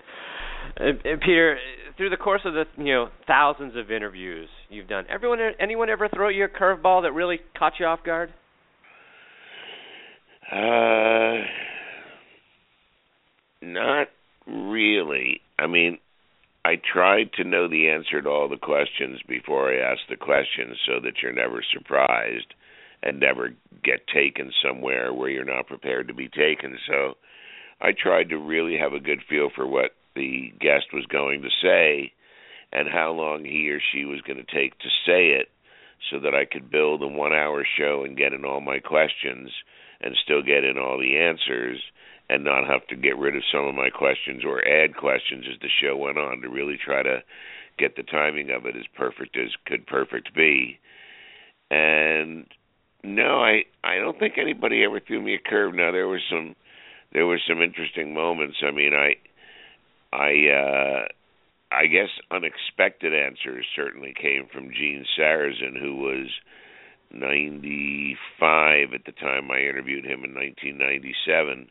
[0.77, 1.57] And, and Peter,
[1.95, 6.07] through the course of the you know thousands of interviews you've done, everyone, anyone ever
[6.07, 8.33] throw you a curveball that really caught you off guard?
[10.51, 11.43] Uh,
[13.61, 14.07] not
[14.45, 15.41] really.
[15.59, 15.97] I mean,
[16.63, 20.77] I tried to know the answer to all the questions before I asked the questions,
[20.85, 22.53] so that you're never surprised
[23.03, 23.49] and never
[23.83, 26.77] get taken somewhere where you're not prepared to be taken.
[26.87, 27.15] So
[27.81, 31.49] I tried to really have a good feel for what the guest was going to
[31.61, 32.11] say
[32.71, 35.47] and how long he or she was going to take to say it
[36.11, 39.49] so that I could build a one hour show and get in all my questions
[40.01, 41.79] and still get in all the answers
[42.29, 45.59] and not have to get rid of some of my questions or add questions as
[45.61, 47.23] the show went on to really try to
[47.79, 50.77] get the timing of it as perfect as could perfect be.
[51.71, 52.45] And
[53.03, 55.73] no, I I don't think anybody ever threw me a curve.
[55.73, 56.55] Now there was some
[57.13, 58.57] there were some interesting moments.
[58.65, 59.15] I mean, I
[60.13, 61.07] I uh
[61.71, 66.27] I guess unexpected answers certainly came from Gene Sarazen, who was
[67.11, 71.69] 95 at the time I interviewed him in 1997.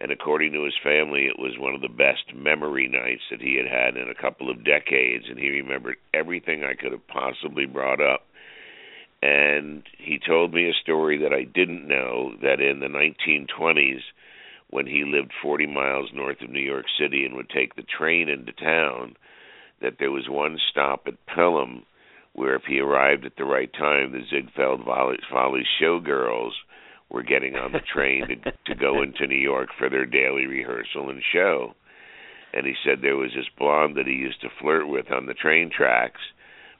[0.00, 3.56] And according to his family, it was one of the best memory nights that he
[3.56, 5.24] had had in a couple of decades.
[5.28, 8.26] And he remembered everything I could have possibly brought up.
[9.22, 14.02] And he told me a story that I didn't know that in the 1920s,
[14.70, 18.28] when he lived 40 miles north of New York City and would take the train
[18.28, 19.16] into town,
[19.80, 21.84] that there was one stop at Pelham
[22.34, 26.50] where if he arrived at the right time, the Ziegfeld Follies showgirls
[27.08, 31.10] were getting on the train to, to go into New York for their daily rehearsal
[31.10, 31.74] and show.
[32.52, 35.34] And he said there was this blonde that he used to flirt with on the
[35.34, 36.20] train tracks,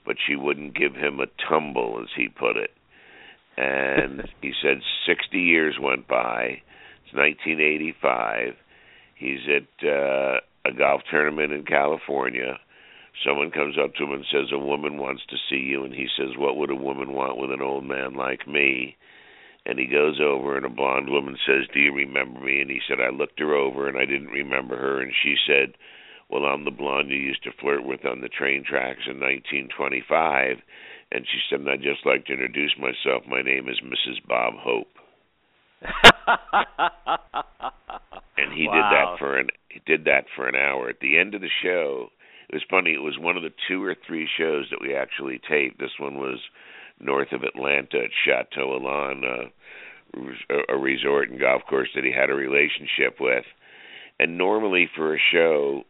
[0.05, 2.71] but she wouldn't give him a tumble, as he put it.
[3.57, 6.63] And he said 60 years went by
[7.15, 8.55] 1985.
[9.17, 12.59] He's at uh, a golf tournament in California.
[13.25, 15.85] Someone comes up to him and says, A woman wants to see you.
[15.85, 18.97] And he says, What would a woman want with an old man like me?
[19.67, 22.61] And he goes over, and a blonde woman says, Do you remember me?
[22.61, 25.01] And he said, I looked her over, and I didn't remember her.
[25.01, 25.75] And she said,
[26.29, 30.59] Well, I'm the blonde you used to flirt with on the train tracks in 1925.
[31.13, 33.23] And she said, I'd just like to introduce myself.
[33.29, 34.27] My name is Mrs.
[34.27, 34.89] Bob Hope.
[38.37, 38.75] and he wow.
[38.75, 40.89] did that for an he did that for an hour.
[40.89, 42.11] At the end of the show,
[42.49, 42.93] it was funny.
[42.93, 45.81] It was one of the two or three shows that we actually taped.
[45.81, 46.39] This one was
[47.01, 49.49] north of Atlanta at Chateau Elan, uh,
[50.69, 53.45] a resort and golf course that he had a relationship with.
[54.21, 55.83] And normally for a show,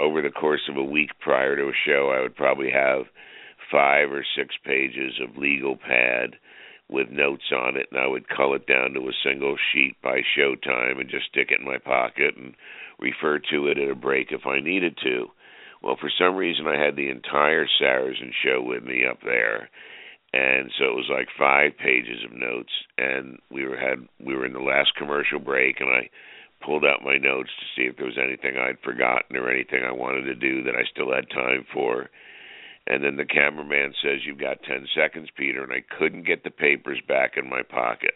[0.00, 3.06] over the course of a week prior to a show, I would probably have
[3.70, 6.34] five or six pages of legal pad
[6.90, 10.22] with notes on it, and I would cull it down to a single sheet by
[10.36, 12.54] showtime and just stick it in my pocket and
[12.98, 15.26] refer to it at a break if I needed to.
[15.82, 19.70] Well, for some reason, I had the entire Sarazen show with me up there,
[20.32, 22.72] and so it was like five pages of notes.
[22.96, 26.10] And we were had we were in the last commercial break, and I
[26.64, 29.92] pulled out my notes to see if there was anything I'd forgotten or anything I
[29.92, 32.10] wanted to do that I still had time for
[32.88, 35.62] and then the cameraman says, You've got 10 seconds, Peter.
[35.62, 38.14] And I couldn't get the papers back in my pocket.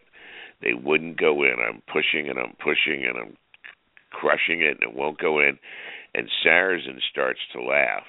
[0.62, 1.56] They wouldn't go in.
[1.60, 3.36] I'm pushing and I'm pushing and I'm
[4.10, 5.58] crushing it and it won't go in.
[6.14, 8.06] And Sarazen starts to laugh.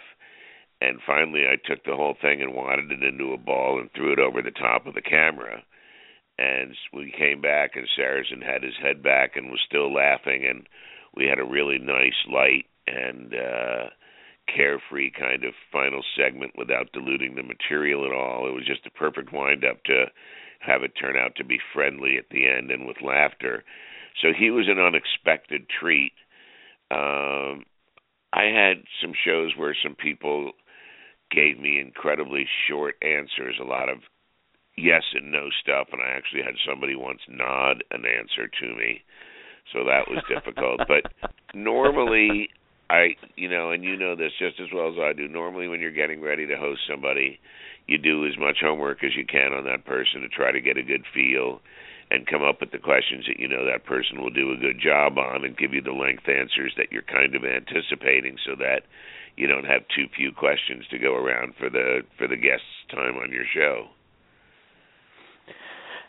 [0.79, 4.13] And finally, I took the whole thing and wadded it into a ball and threw
[4.13, 5.63] it over the top of the camera.
[6.37, 10.45] And we came back, and Sarazen had his head back and was still laughing.
[10.45, 10.67] And
[11.15, 13.89] we had a really nice light and uh,
[14.47, 18.47] carefree kind of final segment without diluting the material at all.
[18.47, 20.05] It was just a perfect wind up to
[20.59, 23.63] have it turn out to be friendly at the end and with laughter.
[24.21, 26.13] So he was an unexpected treat.
[26.91, 27.63] Um,
[28.31, 30.51] I had some shows where some people
[31.31, 33.99] gave me incredibly short answers, a lot of
[34.77, 39.01] yes and no stuff, and I actually had somebody once nod an answer to me.
[39.71, 40.81] So that was difficult.
[40.87, 41.11] but
[41.53, 42.49] normally
[42.93, 45.27] I, you know, and you know this just as well as I do.
[45.27, 47.39] Normally, when you're getting ready to host somebody,
[47.87, 50.77] you do as much homework as you can on that person to try to get
[50.77, 51.59] a good feel
[52.11, 54.79] and come up with the questions that you know that person will do a good
[54.79, 58.85] job on and give you the length answers that you're kind of anticipating so that
[59.37, 63.17] you don't have too few questions to go around for the for the guests time
[63.17, 63.87] on your show.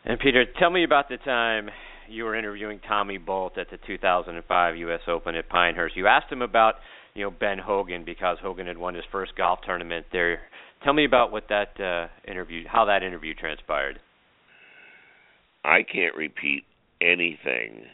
[0.05, 1.71] And Peter, tell me about the time
[2.09, 5.01] you were interviewing Tommy Bolt at the 2005 U.S.
[5.09, 5.97] Open at Pinehurst.
[5.97, 6.75] You asked him about,
[7.15, 10.41] you know, Ben Hogan because Hogan had won his first golf tournament there.
[10.83, 13.99] Tell me about what that uh, interview, how that interview transpired.
[15.65, 16.65] I can't repeat
[17.01, 17.85] anything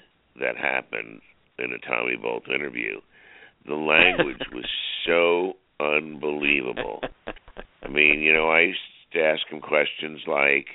[0.41, 1.21] that happened
[1.59, 3.01] in a Tommy Bolt interview.
[3.67, 4.67] The language was
[5.07, 7.01] so unbelievable.
[7.83, 8.79] I mean, you know, I used
[9.13, 10.67] to ask him questions like,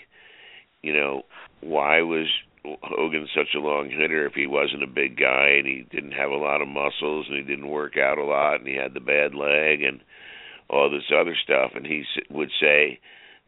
[0.82, 1.24] you know,
[1.62, 2.28] why was
[2.82, 6.32] Hogan such a long hitter if he wasn't a big guy and he didn't have
[6.32, 8.99] a lot of muscles and he didn't work out a lot and he had the
[8.99, 10.01] bad leg and
[10.70, 12.99] all this other stuff and he would say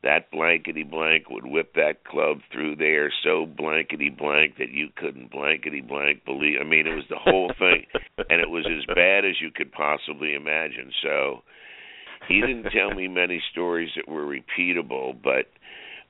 [0.03, 5.31] that blankety blank would whip that club through there so blankety blank that you couldn't
[5.31, 6.59] blankety blank believe.
[6.61, 7.85] I mean, it was the whole thing,
[8.29, 10.91] and it was as bad as you could possibly imagine.
[11.01, 11.41] So
[12.27, 15.47] he didn't tell me many stories that were repeatable, but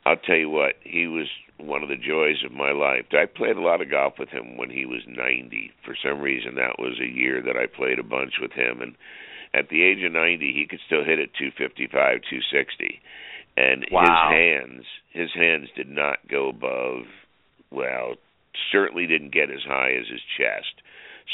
[0.08, 1.28] I'll tell you what, he was
[1.58, 3.06] one of the joys of my life.
[3.12, 5.72] I played a lot of golf with him when he was 90.
[5.84, 8.96] For some reason, that was a year that I played a bunch with him, and
[9.54, 13.02] at the age of 90, he could still hit it 255, 260
[13.58, 14.02] and wow.
[14.02, 17.10] his hands his hands did not go above
[17.72, 18.14] well
[18.72, 20.82] certainly didn't get as high as his chest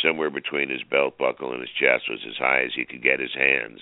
[0.01, 3.19] somewhere between his belt buckle and his chest was as high as he could get
[3.19, 3.81] his hands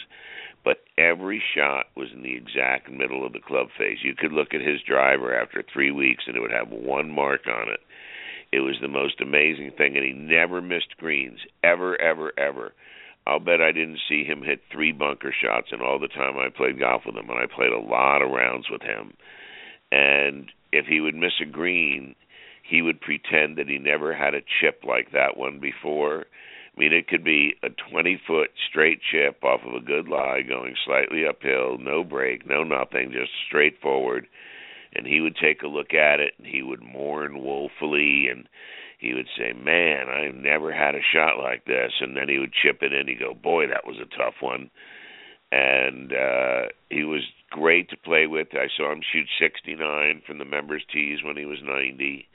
[0.64, 4.54] but every shot was in the exact middle of the club face you could look
[4.54, 7.82] at his driver after 3 weeks and it would have one mark on it
[8.52, 12.74] it was the most amazing thing and he never missed greens ever ever ever
[13.28, 16.50] I'll bet I didn't see him hit three bunker shots in all the time I
[16.50, 19.14] played golf with him, and I played a lot of rounds with him.
[19.92, 22.16] And if he would miss a green,
[22.64, 26.26] he would pretend that he never had a chip like that one before.
[26.76, 30.42] I mean, it could be a 20 foot straight chip off of a good lie
[30.42, 34.28] going slightly uphill, no break, no nothing, just straight forward.
[34.94, 38.48] And he would take a look at it and he would mourn woefully and
[39.02, 42.54] he would say, "Man, I've never had a shot like this," and then he would
[42.54, 43.08] chip it in.
[43.08, 44.70] He'd go, "Boy, that was a tough one."
[45.52, 48.50] And uh, he was great to play with.
[48.54, 52.28] I saw him shoot 69 from the members' tees when he was 90.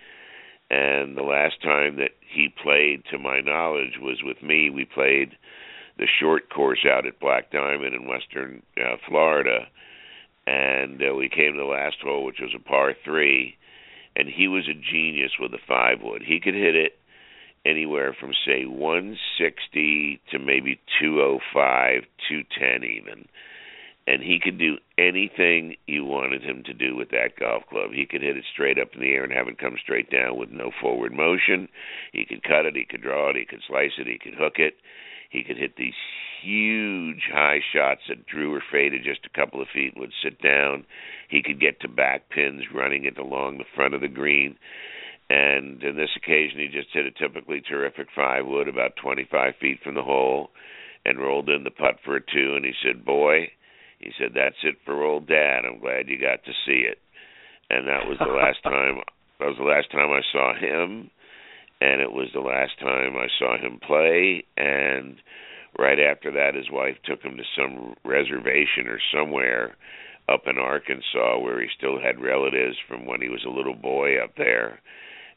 [0.70, 4.70] And the last time that he played, to my knowledge, was with me.
[4.70, 5.36] We played
[5.96, 9.68] the short course out at Black Diamond in western uh, Florida,
[10.46, 13.56] and uh, we came to the last hole, which was a par three
[14.16, 16.22] and he was a genius with a five wood.
[16.26, 16.98] He could hit it
[17.66, 23.28] anywhere from say 160 to maybe 205, 210 even.
[24.06, 27.90] And he could do anything you wanted him to do with that golf club.
[27.92, 30.38] He could hit it straight up in the air and have it come straight down
[30.38, 31.68] with no forward motion.
[32.12, 34.58] He could cut it, he could draw it, he could slice it, he could hook
[34.58, 34.74] it.
[35.30, 35.94] He could hit these
[36.42, 40.40] huge high shots that drew or faded just a couple of feet and would sit
[40.40, 40.86] down.
[41.28, 44.56] He could get to back pins running it along the front of the green.
[45.28, 49.80] And in this occasion, he just hit a typically terrific five wood about 25 feet
[49.82, 50.50] from the hole
[51.04, 52.54] and rolled in the putt for a two.
[52.54, 53.50] And he said, Boy,
[54.06, 55.66] he said, that's it for old dad.
[55.66, 56.98] I'm glad you got to see it.
[57.68, 59.02] And that was the last time.
[59.40, 61.10] That was the last time I saw him,
[61.80, 64.44] and it was the last time I saw him play.
[64.56, 65.16] And
[65.76, 69.76] right after that, his wife took him to some reservation or somewhere
[70.28, 74.22] up in Arkansas where he still had relatives from when he was a little boy
[74.22, 74.80] up there.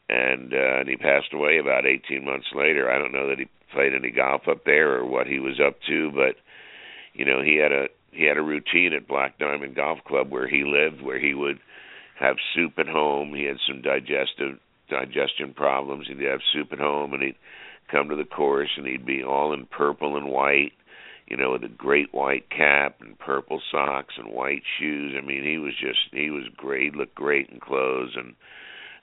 [0.08, 2.90] And uh, and he passed away about 18 months later.
[2.90, 5.76] I don't know that he played any golf up there or what he was up
[5.88, 6.34] to, but
[7.12, 10.48] you know, he had a he had a routine at Black Diamond Golf Club where
[10.48, 11.58] he lived where he would
[12.18, 13.34] have soup at home.
[13.34, 14.58] He had some digestive
[14.88, 16.06] digestion problems.
[16.08, 17.36] He'd have soup at home and he'd
[17.90, 20.72] come to the course and he'd be all in purple and white
[21.30, 25.14] you know, with a great white cap and purple socks and white shoes.
[25.16, 28.34] I mean, he was just he was great, looked great in clothes and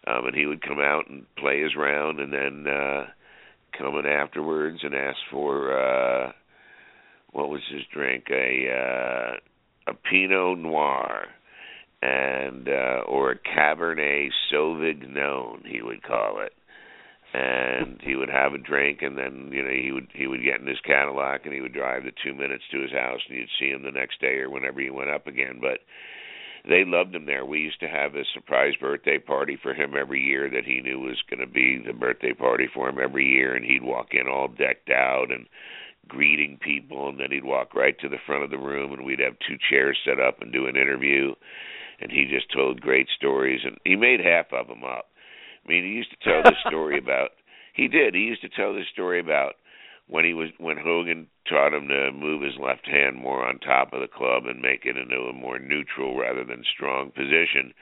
[0.05, 3.05] um and he would come out and play his round and then uh
[3.77, 6.31] come in afterwards and ask for uh
[7.31, 8.25] what was his drink?
[8.29, 11.27] A uh a Pinot Noir
[12.01, 16.53] and uh or a Cabernet Sauvignon he would call it
[17.33, 20.61] and he would have a drink and then you know he would he would get
[20.61, 23.49] in his Cadillac and he would drive the 2 minutes to his house and you'd
[23.59, 25.79] see him the next day or whenever he went up again but
[26.67, 27.45] they loved him there.
[27.45, 30.99] We used to have a surprise birthday party for him every year that he knew
[30.99, 34.27] was going to be the birthday party for him every year and he'd walk in
[34.27, 35.47] all decked out and
[36.07, 39.19] greeting people, and then he'd walk right to the front of the room, and we'd
[39.19, 41.33] have two chairs set up and do an interview.
[41.99, 45.05] And he just told great stories, and he made half of them up.
[45.65, 47.31] I mean, he used to tell this story about.
[47.73, 48.13] He did.
[48.13, 49.55] He used to tell this story about
[50.07, 53.93] when he was when Hogan taught him to move his left hand more on top
[53.93, 57.73] of the club and make it into a more neutral rather than strong position.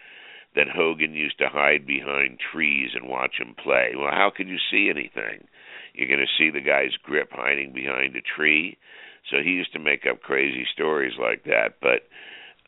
[0.56, 3.92] That Hogan used to hide behind trees and watch him play.
[3.94, 5.48] Well, how could you see anything?
[5.96, 8.78] You're going to see the guy's grip hiding behind a tree.
[9.32, 11.80] So he used to make up crazy stories like that.
[11.82, 12.08] But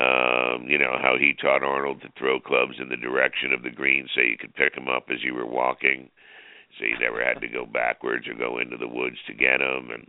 [0.03, 3.71] um, you know how he taught Arnold to throw clubs in the direction of the
[3.71, 6.09] green so you could pick them up as you were walking
[6.77, 9.89] so you never had to go backwards or go into the woods to get them.
[9.91, 10.07] And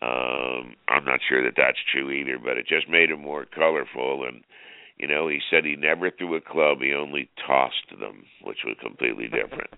[0.00, 4.24] um, I'm not sure that that's true either, but it just made them more colorful.
[4.26, 4.42] And
[4.96, 8.76] you know, he said he never threw a club; he only tossed them, which was
[8.80, 9.70] completely different.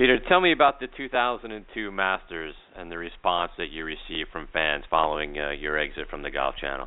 [0.00, 4.82] Peter, tell me about the 2002 Masters and the response that you received from fans
[4.88, 6.86] following uh, your exit from the Golf Channel.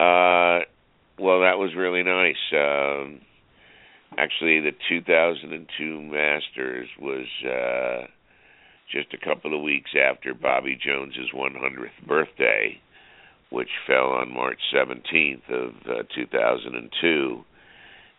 [0.00, 0.64] Uh,
[1.18, 2.34] well, that was really nice.
[2.50, 3.20] Um,
[4.16, 8.06] actually the 2002 Masters was uh
[8.90, 12.80] just a couple of weeks after Bobby Jones's 100th birthday,
[13.50, 17.44] which fell on March 17th of uh, 2002,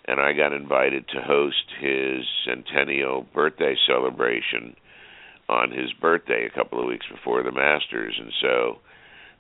[0.08, 4.76] and I got invited to host his centennial birthday celebration
[5.50, 8.80] on his birthday a couple of weeks before the Masters, and so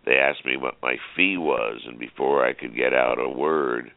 [0.06, 3.92] they asked me what my fee was, and before I could get out a word,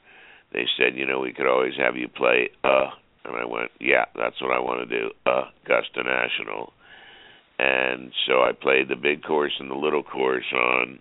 [0.53, 2.91] they said, you know, we could always have you play uh.
[3.23, 6.73] And I went, Yeah, that's what I want to do, uh Augusta National.
[7.59, 10.99] And so I played the big course and the little course on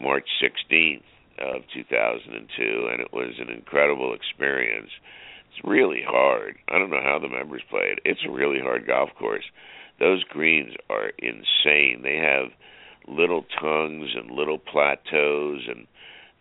[0.00, 1.02] March sixteenth
[1.40, 4.90] of two thousand and two and it was an incredible experience.
[5.50, 6.56] It's really hard.
[6.68, 7.98] I don't know how the members play it.
[8.04, 9.44] It's a really hard golf course.
[9.98, 12.02] Those greens are insane.
[12.02, 12.52] They have
[13.08, 15.86] little tongues and little plateaus and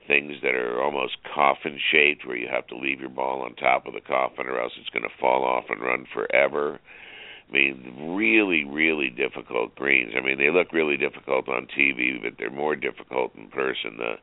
[0.07, 3.85] things that are almost coffin shaped where you have to leave your ball on top
[3.85, 6.79] of the coffin or else it's going to fall off and run forever.
[7.47, 10.13] I mean, really, really difficult greens.
[10.17, 13.97] I mean, they look really difficult on TV, but they're more difficult in person.
[13.97, 14.13] The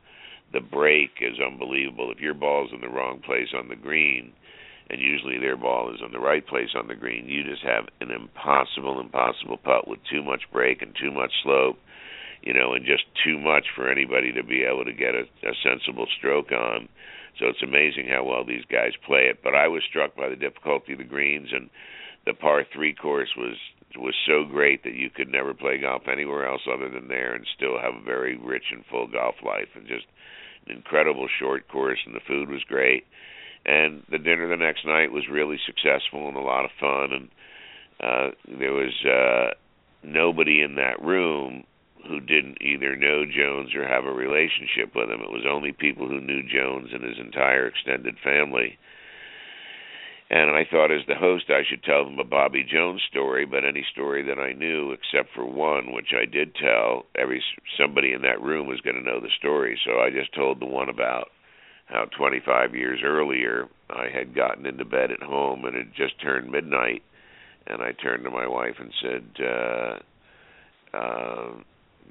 [0.53, 2.11] the break is unbelievable.
[2.11, 4.33] If your ball's in the wrong place on the green,
[4.89, 7.85] and usually their ball is on the right place on the green, you just have
[7.99, 11.77] an impossible, impossible putt with too much break and too much slope
[12.47, 15.53] you know, and just too much for anybody to be able to get a, a
[15.63, 16.87] sensible stroke on.
[17.39, 19.43] So it's amazing how well these guys play it.
[19.43, 21.69] But I was struck by the difficulty of the greens, and
[22.25, 23.57] the par three course was
[23.95, 27.47] was so great that you could never play golf anywhere else other than there and
[27.55, 30.05] still have a very rich and full golf life and just
[30.69, 33.05] incredible short course and the food was great
[33.65, 37.29] and the dinner the next night was really successful and a lot of fun and
[37.99, 39.53] uh there was uh
[40.03, 41.63] nobody in that room
[42.07, 45.21] who didn't either know Jones or have a relationship with him.
[45.21, 48.77] It was only people who knew Jones and his entire extended family.
[50.29, 53.63] And I thought, as the host, I should tell them a Bobby Jones story, but
[53.63, 57.41] any story that I knew, except for one, which I did tell, every
[57.79, 59.79] somebody in that room was going to know the story.
[59.85, 61.29] So I just told the one about
[61.85, 66.51] how 25 years earlier I had gotten into bed at home and it just turned
[66.51, 67.03] midnight,
[67.65, 71.51] and I turned to my wife and said, uh, uh,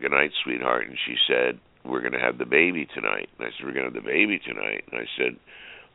[0.00, 0.86] good night, sweetheart.
[0.88, 3.28] And she said, we're going to have the baby tonight.
[3.38, 4.84] And I said, we're going to have the baby tonight.
[4.90, 5.36] And I said,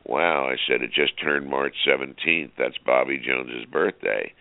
[0.06, 0.48] wow.
[0.48, 2.52] I said, it just turned March 17th.
[2.58, 4.32] That's Bobby Jones's birthday.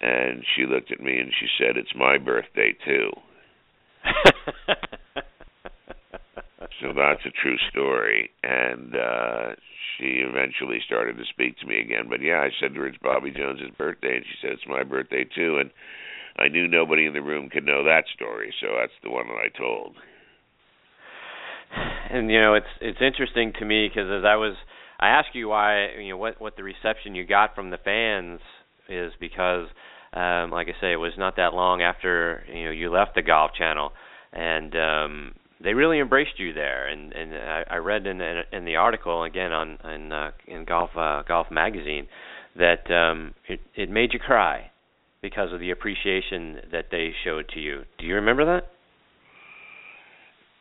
[0.00, 3.10] And she looked at me and she said, it's my birthday too.
[6.80, 8.30] so that's a true story.
[8.42, 9.54] And uh
[9.98, 12.06] she eventually started to speak to me again.
[12.08, 14.16] But yeah, I said to her, it's Bobby Jones's birthday.
[14.16, 15.58] And she said, it's my birthday too.
[15.60, 15.70] And
[16.40, 19.34] I knew nobody in the room could know that story, so that's the one that
[19.34, 19.94] I told.
[22.10, 24.54] And you know, it's it's interesting to me because as I was,
[25.00, 28.40] I asked you why, you know, what what the reception you got from the fans
[28.88, 29.66] is because,
[30.12, 33.22] um, like I say, it was not that long after you know you left the
[33.22, 33.92] Golf Channel,
[34.32, 36.86] and um, they really embraced you there.
[36.86, 38.20] And and I, I read in
[38.52, 42.06] in the article again on in uh, in Golf uh, Golf Magazine
[42.56, 44.70] that um, it it made you cry
[45.22, 47.84] because of the appreciation that they showed to you.
[47.98, 48.70] Do you remember that?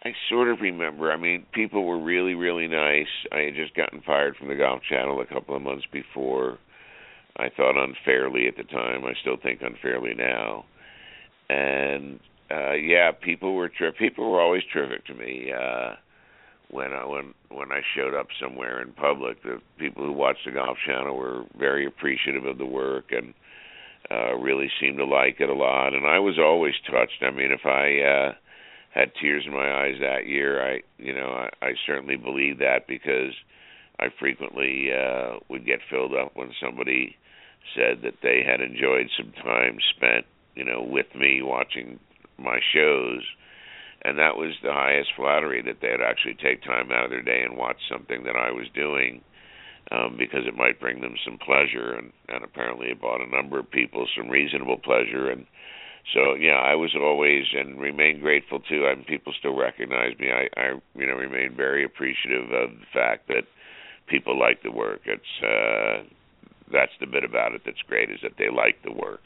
[0.03, 1.11] I sort of remember.
[1.11, 3.07] I mean, people were really, really nice.
[3.31, 6.57] I had just gotten fired from the Golf Channel a couple of months before.
[7.37, 9.03] I thought unfairly at the time.
[9.05, 10.65] I still think unfairly now.
[11.49, 12.19] And
[12.51, 15.51] uh yeah, people were tri- people were always terrific to me.
[15.51, 15.95] Uh
[16.71, 20.51] when I when when I showed up somewhere in public, the people who watched the
[20.51, 23.33] Golf Channel were very appreciative of the work and
[24.11, 27.21] uh, really seemed to like it a lot, and I was always touched.
[27.21, 28.33] I mean, if I uh,
[28.93, 32.87] had tears in my eyes that year, I, you know, I, I certainly believe that
[32.87, 33.33] because
[33.99, 37.15] I frequently uh, would get filled up when somebody
[37.75, 40.25] said that they had enjoyed some time spent,
[40.55, 41.99] you know, with me watching
[42.37, 43.21] my shows.
[44.01, 47.43] And that was the highest flattery that they'd actually take time out of their day
[47.43, 49.21] and watch something that I was doing
[49.91, 53.59] um, because it might bring them some pleasure, and, and apparently it brought a number
[53.59, 55.45] of people some reasonable pleasure, and
[56.13, 58.85] so yeah, I was always and remain grateful too.
[58.85, 60.27] I mean, people still recognize me.
[60.31, 63.43] I, I you know remain very appreciative of the fact that
[64.07, 65.01] people like the work.
[65.05, 66.03] It's uh,
[66.71, 69.21] that's the bit about it that's great is that they like the work.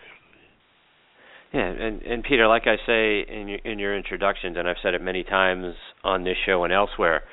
[1.54, 4.94] Yeah, and and Peter, like I say in your, in your introductions, and I've said
[4.94, 7.24] it many times on this show and elsewhere,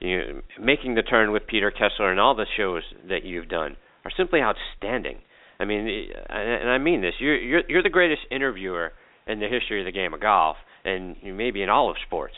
[0.00, 4.10] you making the turn with Peter Kessler and all the shows that you've done are
[4.16, 5.18] simply outstanding.
[5.58, 7.14] I mean, and I mean this.
[7.18, 8.92] You're you're you're the greatest interviewer
[9.26, 12.34] in the history of the game of golf, and maybe in all of sports.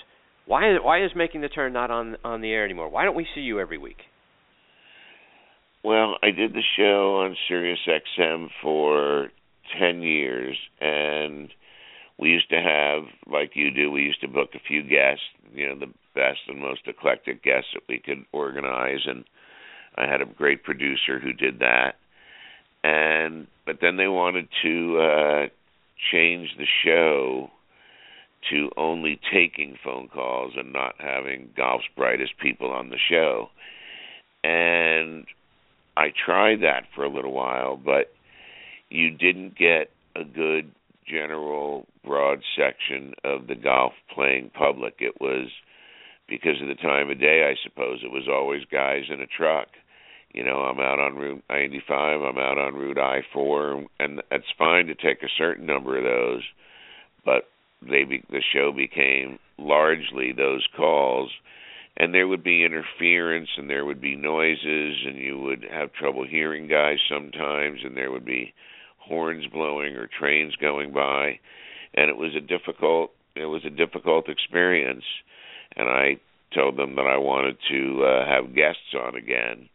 [0.47, 2.89] Why why is making the turn not on on the air anymore?
[2.89, 3.99] Why don't we see you every week?
[5.85, 9.30] Well, I did the show on Sirius XM for
[9.78, 11.51] 10 years and
[12.18, 15.24] we used to have like you do we used to book a few guests
[15.55, 19.24] you know the best and most eclectic guests that we could organize and
[19.97, 21.95] I had a great producer who did that
[22.85, 25.47] and but then they wanted to uh
[26.11, 27.51] change the show
[28.51, 33.49] to only taking phone calls and not having golf's brightest people on the show
[34.43, 35.26] and
[35.97, 38.12] I tried that for a little while but
[38.90, 40.70] you didn't get a good
[41.07, 44.97] general broad section of the golf playing public.
[44.99, 45.49] It was
[46.28, 48.01] because of the time of day, I suppose.
[48.03, 49.68] It was always guys in a truck.
[50.33, 54.87] You know, I'm out on Route 95, I'm out on Route I-4, and it's fine
[54.87, 56.43] to take a certain number of those,
[57.24, 57.49] but
[57.83, 61.30] they be, the show became largely those calls
[61.97, 66.26] and there would be interference and there would be noises and you would have trouble
[66.26, 68.55] hearing guys sometimes and there would be
[68.99, 71.39] horns blowing or trains going by,
[71.95, 75.05] and it was a difficult it was a difficult experience.
[75.76, 76.16] And I
[76.55, 79.68] told them that I wanted to uh, have guests on again,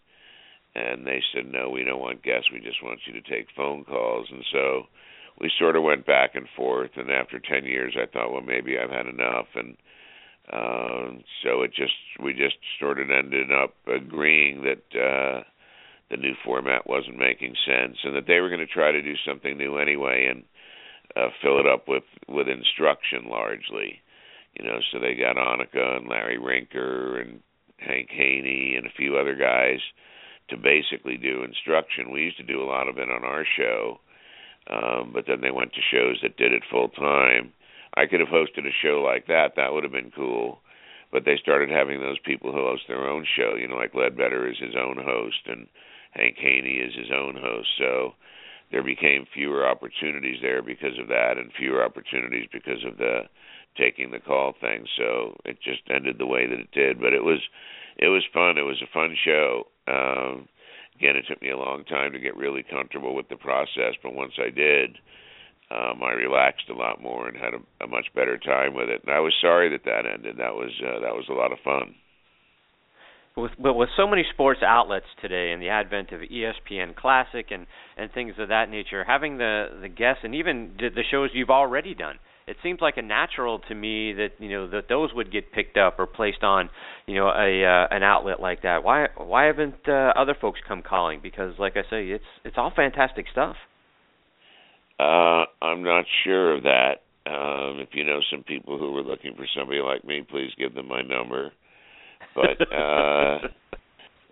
[0.78, 2.52] and they said no, we don't want guests.
[2.52, 4.28] We just want you to take phone calls.
[4.32, 4.84] And so
[5.40, 6.92] we sort of went back and forth.
[6.96, 9.78] And after ten years, I thought, well, maybe I've had enough, and
[10.52, 15.00] uh, so it just we just sort of ended up agreeing that.
[15.00, 15.44] uh
[16.10, 19.16] the new format wasn't making sense, and that they were going to try to do
[19.28, 20.44] something new anyway and
[21.16, 24.00] uh, fill it up with with instruction largely.
[24.58, 27.42] You know, so they got Annika and Larry Rinker and
[27.78, 29.80] Hank Haney and a few other guys
[30.50, 32.12] to basically do instruction.
[32.12, 34.00] We used to do a lot of it on our show,
[34.70, 37.54] um, but then they went to shows that did it full time.
[37.96, 39.54] I could have hosted a show like that.
[39.56, 40.60] That would have been cool.
[41.12, 43.56] But they started having those people who host their own show.
[43.56, 45.68] You know, like Leadbetter is his own host, and
[46.12, 47.70] Hank Haney is his own host.
[47.78, 48.14] So
[48.72, 53.22] there became fewer opportunities there because of that, and fewer opportunities because of the
[53.78, 54.86] taking the call thing.
[54.98, 57.00] So it just ended the way that it did.
[57.00, 57.40] But it was
[57.98, 58.58] it was fun.
[58.58, 59.68] It was a fun show.
[59.88, 60.48] Um,
[60.98, 64.14] again, it took me a long time to get really comfortable with the process, but
[64.14, 64.98] once I did,
[65.70, 69.02] um, I relaxed a lot more and had a, a much better time with it.
[69.06, 70.38] And I was sorry that that ended.
[70.38, 71.96] That was uh, that was a lot of fun
[73.38, 77.68] with but with so many sports outlets today and the advent of ESPN Classic and
[77.96, 81.52] and things of that nature, having the the guests and even the, the shows you've
[81.52, 82.18] already done,
[82.48, 85.78] it seems like a natural to me that you know that those would get picked
[85.78, 86.70] up or placed on
[87.06, 88.84] you know a uh, an outlet like that.
[88.84, 91.20] Why why haven't uh, other folks come calling?
[91.22, 93.56] Because like I say, it's it's all fantastic stuff.
[95.00, 97.02] Uh, I'm not sure of that.
[97.28, 100.74] Um, if you know some people who were looking for somebody like me, please give
[100.74, 101.52] them my number.
[102.34, 103.40] But uh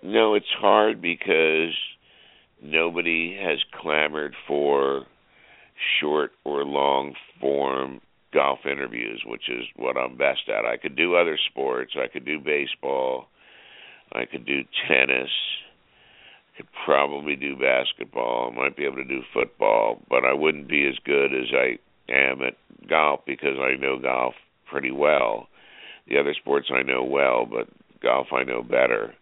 [0.01, 1.74] no, it's hard because
[2.61, 5.05] nobody has clamored for
[5.99, 8.01] short or long form
[8.36, 10.66] golf interviews, which is what I'm best at.
[10.66, 11.94] I could do other sports.
[11.96, 13.28] I could do baseball.
[14.12, 15.32] I could do tennis.
[16.54, 18.52] I could probably do basketball.
[18.52, 21.80] I might be able to do football, but I wouldn't be as good as I
[22.12, 22.56] am at
[22.88, 24.36] golf because I know golf
[24.70, 25.48] pretty well.
[26.08, 27.68] The other sports I know well, but
[28.04, 29.16] golf I know better.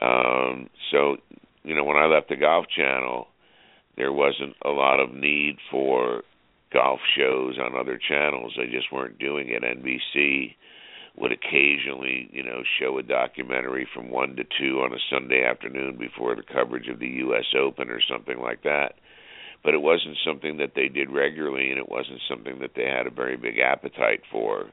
[0.00, 1.16] Um, so,
[1.62, 3.28] you know, when I left the Golf Channel,
[3.96, 6.22] there wasn't a lot of need for
[6.72, 8.54] golf shows on other channels.
[8.56, 9.62] They just weren't doing it.
[9.62, 10.54] NBC
[11.16, 15.98] would occasionally, you know, show a documentary from one to two on a Sunday afternoon
[15.98, 17.44] before the coverage of the U.S.
[17.58, 18.94] Open or something like that.
[19.64, 23.06] but it wasn't something that they did regularly, and it wasn't something that they had
[23.06, 24.66] a very big appetite for.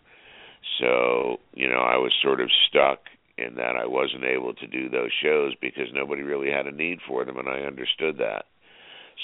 [0.79, 2.99] So, you know, I was sort of stuck
[3.37, 6.99] in that I wasn't able to do those shows because nobody really had a need
[7.07, 8.45] for them, and I understood that.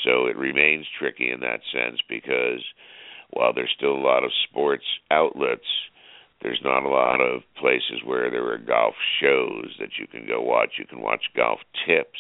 [0.04, 2.64] So it remains tricky in that sense because
[3.32, 5.66] while there's still a lot of sports outlets,
[6.42, 10.42] there's not a lot of places where there are golf shows that you can go
[10.42, 10.74] watch.
[10.78, 12.20] You can watch golf tips,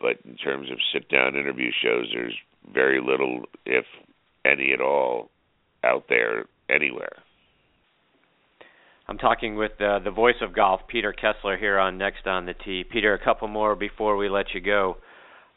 [0.00, 2.36] but in terms of sit down interview shows, there's
[2.72, 3.84] very little, if
[4.44, 5.30] any at all,
[5.82, 7.16] out there anywhere.
[9.08, 12.54] I'm talking with uh, the voice of golf, Peter Kessler, here on Next on the
[12.54, 12.84] Tee.
[12.84, 14.98] Peter, a couple more before we let you go.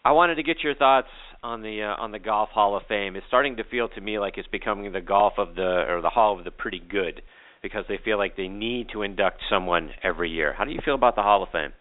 [0.05, 1.07] I wanted to get your thoughts
[1.41, 3.15] on the uh, on the Golf Hall of Fame.
[3.15, 6.09] It's starting to feel to me like it's becoming the golf of the or the
[6.09, 7.23] Hall of the pretty good
[7.63, 10.53] because they feel like they need to induct someone every year.
[10.53, 11.73] How do you feel about the Hall of Fame?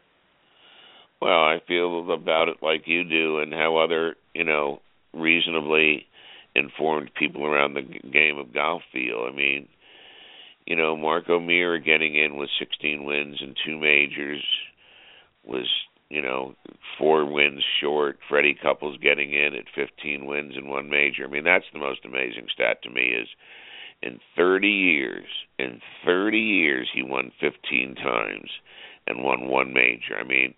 [1.20, 4.80] Well, I feel about it like you do, and how other you know
[5.12, 6.06] reasonably
[6.54, 9.28] informed people around the game of golf feel.
[9.30, 9.68] I mean,
[10.66, 14.42] you know, Mark O'Meara getting in with 16 wins and two majors
[15.44, 15.68] was,
[16.14, 16.54] you know,
[16.96, 18.18] four wins short.
[18.28, 21.24] Freddie Couples getting in at 15 wins and one major.
[21.24, 23.28] I mean, that's the most amazing stat to me is
[24.00, 25.26] in 30 years,
[25.58, 28.50] in 30 years he won 15 times
[29.08, 30.16] and won one major.
[30.18, 30.54] I mean,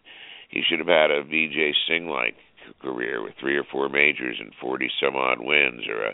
[0.51, 2.35] he should have had a Vijay Singh like
[2.83, 6.13] career with three or four majors and 40 some odd wins or a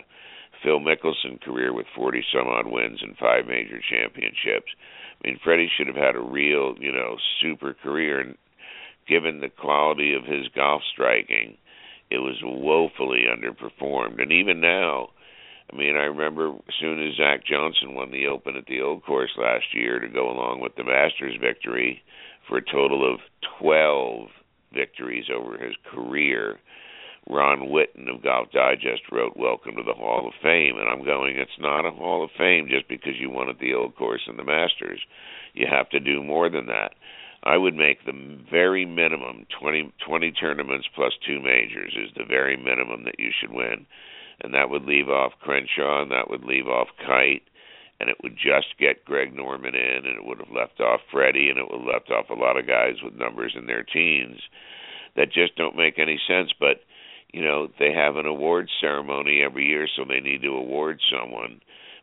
[0.63, 4.71] Phil Mickelson career with 40 some odd wins and five major championships.
[5.25, 8.21] I mean, Freddie should have had a real, you know, super career.
[8.21, 8.37] And
[9.13, 11.59] given the quality of his golf striking,
[12.11, 14.23] it was woefully underperformed.
[14.23, 15.11] And even now,
[15.71, 19.05] I mean, I remember as soon as Zach Johnson won the Open at the Old
[19.05, 22.03] Course last year to go along with the Masters victory
[22.49, 23.21] for a total of
[23.61, 24.29] 12
[24.73, 26.59] victories over his career
[27.29, 30.79] Ron Whitten of Golf Digest wrote, Welcome to the Hall of Fame.
[30.79, 33.75] And I'm going, It's not a Hall of Fame just because you won at the
[33.75, 35.01] Old Course and the Masters.
[35.55, 36.95] You have to do more than that.
[37.45, 42.57] I would make the very minimum 20, 20 tournaments plus two majors is the very
[42.57, 43.87] minimum that you should win.
[44.41, 47.43] And that would leave off Crenshaw and that would leave off Kite
[48.01, 51.49] and it would just get Greg Norman in and it would have left off Freddie
[51.49, 54.41] and it would have left off a lot of guys with numbers in their teens
[55.17, 56.53] that just don't make any sense.
[56.59, 56.83] But
[57.33, 61.61] you know they have an awards ceremony every year, so they need to award someone.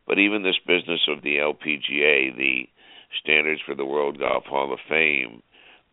[0.07, 2.67] But even this business of the LPGA, the
[3.21, 5.41] standards for the World Golf Hall of Fame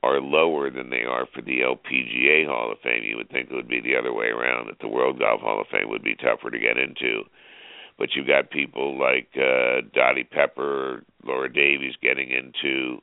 [0.03, 3.03] are lower than they are for the LPGA Hall of Fame.
[3.03, 5.61] You would think it would be the other way around, that the World Golf Hall
[5.61, 7.23] of Fame would be tougher to get into.
[7.99, 13.01] But you've got people like uh, Dottie Pepper, Laura Davies getting into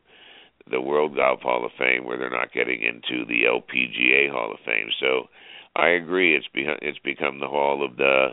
[0.70, 4.60] the World Golf Hall of Fame where they're not getting into the LPGA Hall of
[4.66, 4.90] Fame.
[5.00, 5.28] So
[5.76, 6.36] I agree.
[6.36, 8.30] It's be, it's become the hall of the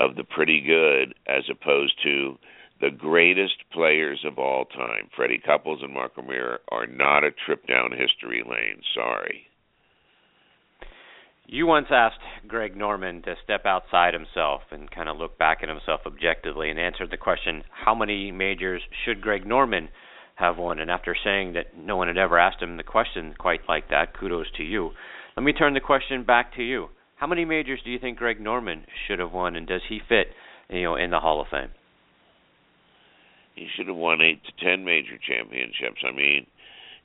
[0.00, 2.38] of the pretty good as opposed to
[2.80, 5.08] the greatest players of all time.
[5.16, 8.82] Freddie Couples and Mark O'Meara are not a trip down history lane.
[8.94, 9.44] Sorry.
[11.50, 15.68] You once asked Greg Norman to step outside himself and kind of look back at
[15.70, 19.88] himself objectively and answered the question, how many majors should Greg Norman
[20.34, 20.78] have won?
[20.78, 24.12] And after saying that no one had ever asked him the question quite like that,
[24.18, 24.90] kudos to you.
[25.36, 26.88] Let me turn the question back to you.
[27.16, 30.28] How many majors do you think Greg Norman should have won, and does he fit,
[30.68, 31.70] you know, in the Hall of Fame?
[33.58, 36.02] He should have won eight to ten major championships.
[36.06, 36.46] I mean,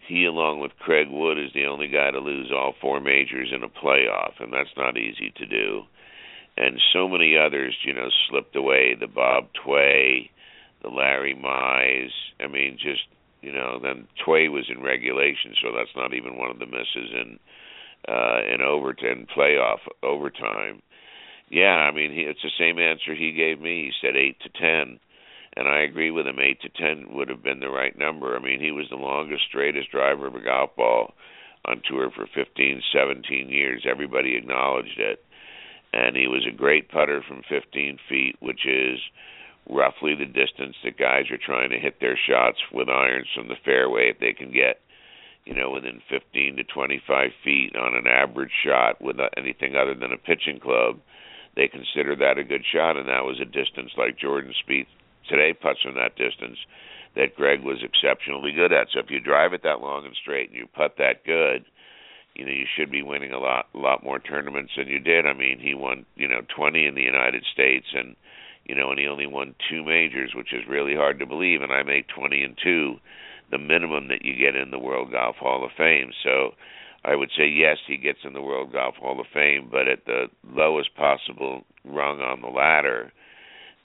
[0.07, 3.63] he, along with Craig Wood, is the only guy to lose all four majors in
[3.63, 5.83] a playoff, and that's not easy to do.
[6.57, 8.95] And so many others, you know, slipped away.
[8.99, 10.29] The Bob Tway,
[10.83, 12.11] the Larry Mize.
[12.39, 13.01] I mean, just
[13.41, 17.11] you know, then Tway was in regulation, so that's not even one of the misses
[17.11, 17.39] in
[18.07, 20.81] uh, in overtime playoff overtime.
[21.49, 23.85] Yeah, I mean he, it's the same answer he gave me.
[23.85, 24.99] He said eight to ten,
[25.55, 26.39] and I agree with him.
[26.39, 28.35] Eight to ten would have been the right number.
[28.35, 31.13] I mean he was the longest, straightest driver of a golf ball
[31.65, 33.85] on tour for 15, 17 years.
[33.89, 35.23] Everybody acknowledged it,
[35.93, 38.99] and he was a great putter from 15 feet, which is
[39.69, 43.55] roughly the distance that guys are trying to hit their shots with irons from the
[43.63, 44.81] fairway if they can get
[45.45, 50.13] you know, within 15 to 25 feet on an average shot with anything other than
[50.13, 50.99] a pitching club,
[51.55, 54.87] they consider that a good shot, and that was a distance like Jordan Spieth
[55.27, 56.57] today puts from that distance
[57.15, 58.87] that Greg was exceptionally good at.
[58.91, 61.65] So if you drive it that long and straight and you putt that good,
[62.35, 65.27] you know you should be winning a lot, a lot more tournaments than you did.
[65.27, 68.15] I mean, he won, you know, 20 in the United States, and
[68.65, 71.61] you know, and he only won two majors, which is really hard to believe.
[71.61, 72.95] And I made 20 and two
[73.51, 76.11] the minimum that you get in the World Golf Hall of Fame.
[76.23, 76.53] So
[77.05, 80.05] I would say yes, he gets in the World Golf Hall of Fame, but at
[80.05, 83.11] the lowest possible rung on the ladder,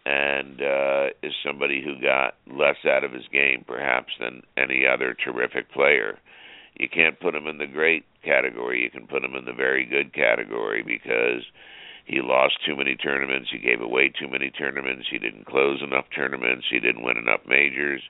[0.09, 5.12] and uh, is somebody who got less out of his game perhaps than any other
[5.12, 6.18] terrific player.
[6.78, 8.82] You can't put him in the great category.
[8.82, 11.44] You can put him in the very good category because
[12.06, 13.50] he lost too many tournaments.
[13.52, 15.09] He gave away too many tournaments.
[15.11, 16.64] He didn't close enough tournaments.
[16.70, 18.00] He didn't win enough majors.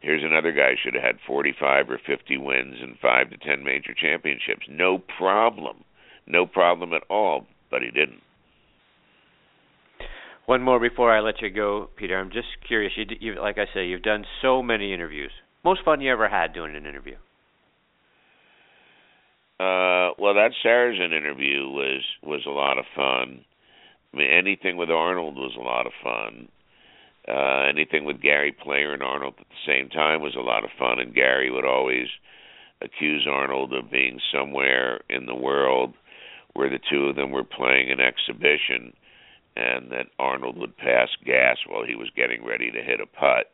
[0.00, 3.94] Here's another guy should have had 45 or 50 wins and 5 to 10 major
[3.94, 4.66] championships.
[4.68, 5.84] No problem.
[6.26, 8.22] No problem at all, but he didn't.
[10.46, 12.16] One more before I let you go, Peter.
[12.16, 12.92] I'm just curious.
[12.96, 15.32] You, you, like I say, you've done so many interviews.
[15.64, 17.16] Most fun you ever had doing an interview?
[19.58, 23.44] Uh, well, that Sarazen interview was was a lot of fun.
[24.12, 26.48] I mean, anything with Arnold was a lot of fun.
[27.26, 30.70] Uh, anything with Gary Player and Arnold at the same time was a lot of
[30.78, 32.06] fun, and Gary would always
[32.80, 35.94] accuse Arnold of being somewhere in the world
[36.52, 38.92] where the two of them were playing an exhibition,
[39.56, 43.50] and that Arnold would pass gas while he was getting ready to hit a putt,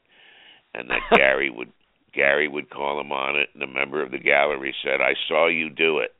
[0.75, 1.73] and that Gary would
[2.13, 5.47] Gary would call him on it, and a member of the gallery said, "I saw
[5.47, 6.15] you do it,"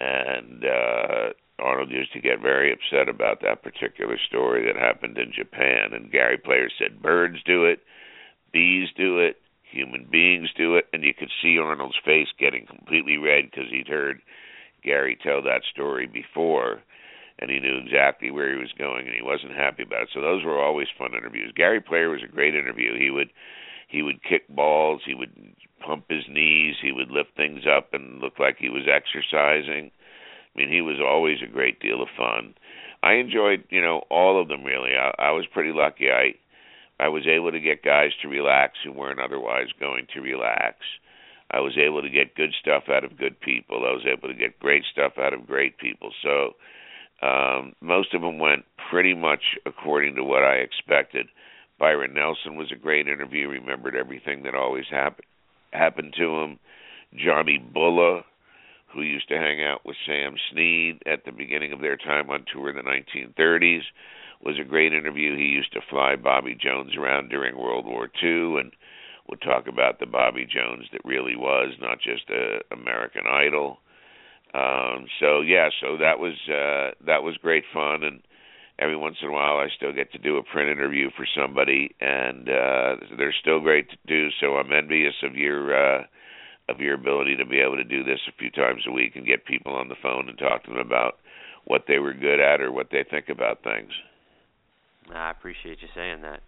[0.00, 5.32] and uh, Arnold used to get very upset about that particular story that happened in
[5.32, 5.92] Japan.
[5.92, 7.80] And Gary Player said, "Birds do it,
[8.52, 9.36] bees do it,
[9.70, 13.88] human beings do it," and you could see Arnold's face getting completely red because he'd
[13.88, 14.20] heard
[14.82, 16.80] Gary tell that story before
[17.38, 20.08] and he knew exactly where he was going and he wasn't happy about it.
[20.14, 21.52] So those were always fun interviews.
[21.56, 22.98] Gary Player was a great interview.
[22.98, 23.30] He would
[23.88, 25.30] he would kick balls, he would
[25.84, 29.90] pump his knees, he would lift things up and look like he was exercising.
[29.90, 32.54] I mean, he was always a great deal of fun.
[33.02, 34.96] I enjoyed, you know, all of them really.
[34.96, 36.10] I, I was pretty lucky.
[36.10, 36.34] I
[36.98, 40.76] I was able to get guys to relax who weren't otherwise going to relax.
[41.50, 43.84] I was able to get good stuff out of good people.
[43.84, 46.12] I was able to get great stuff out of great people.
[46.22, 46.54] So
[47.24, 51.26] um, most of them went pretty much according to what I expected.
[51.78, 53.48] Byron Nelson was a great interview.
[53.48, 55.26] Remembered everything that always happened
[55.72, 56.58] happened to him.
[57.16, 58.22] Johnny Bulla,
[58.92, 62.44] who used to hang out with Sam Snead at the beginning of their time on
[62.52, 63.82] tour in the 1930s,
[64.44, 65.36] was a great interview.
[65.36, 68.72] He used to fly Bobby Jones around during World War II and
[69.28, 73.78] would talk about the Bobby Jones that really was, not just a American Idol.
[74.54, 78.22] Um, so yeah, so that was uh, that was great fun and
[78.78, 81.94] every once in a while I still get to do a print interview for somebody
[82.00, 86.04] and uh they're still great to do so I'm envious of your uh
[86.68, 89.26] of your ability to be able to do this a few times a week and
[89.26, 91.18] get people on the phone and talk to them about
[91.66, 93.90] what they were good at or what they think about things.
[95.12, 96.40] I appreciate you saying that.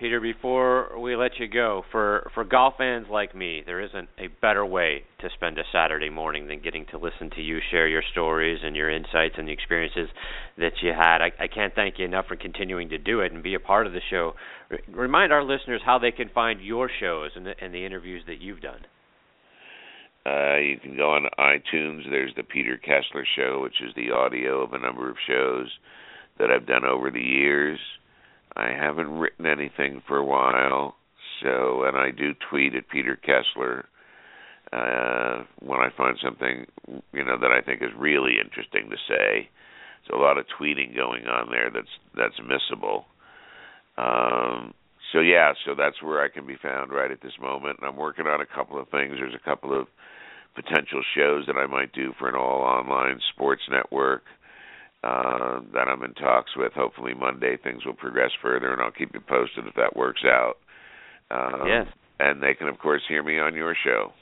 [0.00, 4.28] Peter, before we let you go, for for golf fans like me, there isn't a
[4.40, 8.02] better way to spend a Saturday morning than getting to listen to you share your
[8.10, 10.08] stories and your insights and the experiences
[10.56, 11.18] that you had.
[11.20, 13.86] I, I can't thank you enough for continuing to do it and be a part
[13.86, 14.32] of the show.
[14.90, 18.40] remind our listeners how they can find your shows and the, and the interviews that
[18.40, 18.80] you've done.
[20.24, 22.08] Uh, you can go on iTunes.
[22.08, 25.68] There's the Peter Kessler Show, which is the audio of a number of shows
[26.38, 27.78] that I've done over the years.
[28.60, 30.96] I haven't written anything for a while,
[31.42, 33.86] so and I do tweet at Peter Kessler
[34.72, 36.66] uh, when I find something
[37.12, 39.48] you know that I think is really interesting to say.
[40.06, 43.04] So a lot of tweeting going on there that's that's missable.
[43.96, 44.74] Um,
[45.12, 47.78] so yeah, so that's where I can be found right at this moment.
[47.80, 49.14] And I'm working on a couple of things.
[49.18, 49.88] There's a couple of
[50.54, 54.22] potential shows that I might do for an all online sports network
[55.02, 56.72] uh, that I'm in talks with.
[56.72, 60.54] Hopefully Monday things will progress further, and I'll keep you posted if that works out.
[61.30, 61.86] Um, yes.
[62.18, 64.12] And they can, of course, hear me on your show.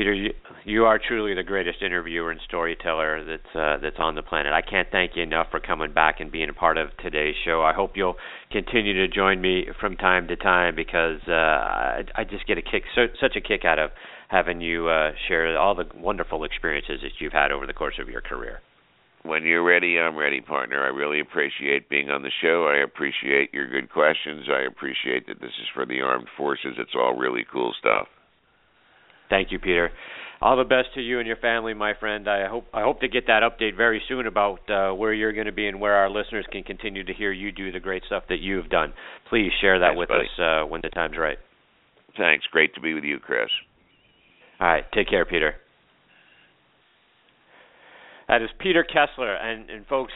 [0.00, 0.32] Peter, you,
[0.64, 4.50] you are truly the greatest interviewer and storyteller that's uh, that's on the planet.
[4.50, 7.60] I can't thank you enough for coming back and being a part of today's show.
[7.62, 8.16] I hope you'll
[8.50, 12.62] continue to join me from time to time because uh, I, I just get a
[12.62, 13.90] kick, so, such a kick out of
[14.30, 18.08] having you uh, share all the wonderful experiences that you've had over the course of
[18.08, 18.60] your career.
[19.24, 20.82] When you're ready, I'm ready, partner.
[20.82, 22.72] I really appreciate being on the show.
[22.74, 24.46] I appreciate your good questions.
[24.48, 26.76] I appreciate that this is for the armed forces.
[26.78, 28.08] It's all really cool stuff.
[29.30, 29.90] Thank you, Peter.
[30.42, 32.26] All the best to you and your family, my friend.
[32.28, 35.46] I hope I hope to get that update very soon about uh, where you're going
[35.46, 38.24] to be and where our listeners can continue to hear you do the great stuff
[38.30, 38.94] that you've done.
[39.28, 40.24] Please share that Thanks, with buddy.
[40.24, 41.38] us uh, when the time's right.
[42.16, 42.46] Thanks.
[42.50, 43.48] Great to be with you, Chris.
[44.58, 44.84] All right.
[44.94, 45.54] Take care, Peter.
[48.28, 50.12] That is Peter Kessler, and and folks,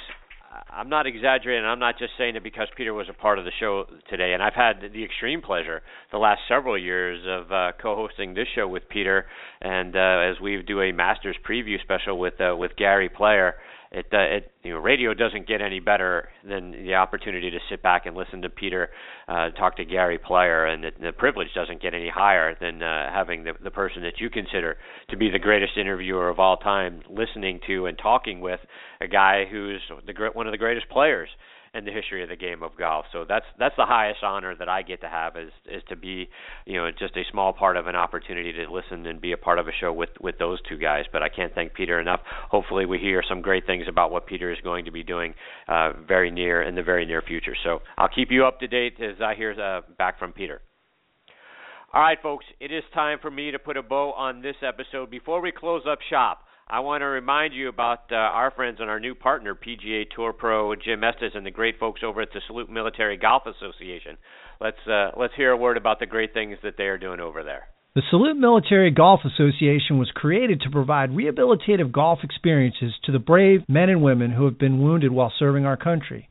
[0.70, 1.64] I'm not exaggerating.
[1.64, 4.32] I'm not just saying it because Peter was a part of the show today.
[4.34, 5.82] And I've had the extreme pleasure
[6.12, 9.26] the last several years of uh, co-hosting this show with Peter,
[9.60, 13.54] and uh, as we do a Masters preview special with uh, with Gary Player
[13.94, 17.82] it uh, it you know radio doesn't get any better than the opportunity to sit
[17.82, 18.90] back and listen to Peter
[19.28, 23.12] uh, talk to Gary Player, and the, the privilege doesn't get any higher than uh,
[23.12, 24.76] having the the person that you consider
[25.10, 28.60] to be the greatest interviewer of all time listening to and talking with
[29.00, 31.28] a guy who's the one of the greatest players
[31.74, 33.06] in the history of the game of golf.
[33.12, 36.28] So that's that's the highest honor that I get to have is is to be,
[36.66, 39.58] you know, just a small part of an opportunity to listen and be a part
[39.58, 41.04] of a show with with those two guys.
[41.12, 42.20] But I can't thank Peter enough.
[42.50, 45.34] Hopefully, we hear some great things about what Peter is going to be doing
[45.68, 47.54] uh, very near in the very near future.
[47.64, 50.60] So I'll keep you up to date as I hear uh, back from Peter.
[51.92, 55.10] All right, folks, it is time for me to put a bow on this episode.
[55.10, 58.88] Before we close up shop, I want to remind you about uh, our friends and
[58.88, 62.40] our new partner, PGA Tour Pro Jim Estes and the great folks over at the
[62.46, 64.16] Salute Military Golf Association.
[64.62, 67.44] Let's uh, let's hear a word about the great things that they are doing over
[67.44, 67.64] there.
[67.94, 73.60] The Salute Military Golf Association was created to provide rehabilitative golf experiences to the brave
[73.68, 76.30] men and women who have been wounded while serving our country.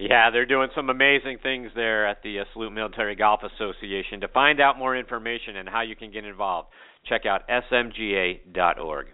[0.00, 4.22] Yeah, they're doing some amazing things there at the uh, Salute Military Golf Association.
[4.22, 6.68] To find out more information and how you can get involved,
[7.06, 9.06] check out smga.org.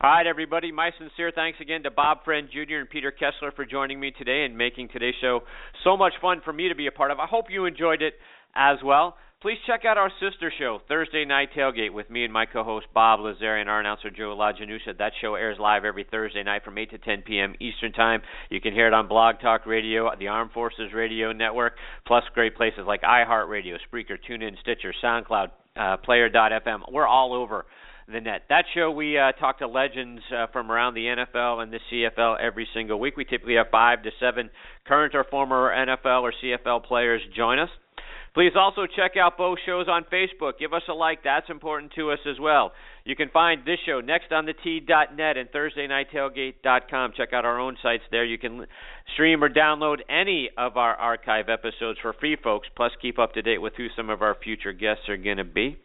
[0.00, 0.72] All right, everybody.
[0.72, 2.78] My sincere thanks again to Bob Friend Jr.
[2.78, 5.42] and Peter Kessler for joining me today and making today's show
[5.84, 7.20] so much fun for me to be a part of.
[7.20, 8.14] I hope you enjoyed it
[8.56, 9.16] as well.
[9.42, 13.18] Please check out our sister show, Thursday Night Tailgate, with me and my co-host Bob
[13.18, 14.96] Lazari and our announcer Joe LaGenusa.
[14.96, 17.56] That show airs live every Thursday night from 8 to 10 p.m.
[17.58, 18.22] Eastern Time.
[18.50, 21.72] You can hear it on Blog Talk Radio, the Armed Forces Radio Network,
[22.06, 26.92] plus great places like iHeartRadio, Spreaker, TuneIn, Stitcher, SoundCloud, uh, Player.fm.
[26.92, 27.66] We're all over
[28.06, 28.42] the net.
[28.48, 32.36] That show we uh, talk to legends uh, from around the NFL and the CFL
[32.40, 33.16] every single week.
[33.16, 34.50] We typically have five to seven
[34.86, 37.70] current or former NFL or CFL players join us.
[38.34, 40.58] Please also check out both shows on Facebook.
[40.58, 41.22] Give us a like.
[41.22, 42.72] That's important to us as well.
[43.04, 47.12] You can find this show NextontheTee.net and ThursdayNightTailgate.com.
[47.14, 48.24] Check out our own sites there.
[48.24, 48.66] You can
[49.12, 52.68] stream or download any of our archive episodes for free, folks.
[52.74, 55.44] Plus, keep up to date with who some of our future guests are going to
[55.44, 55.76] be.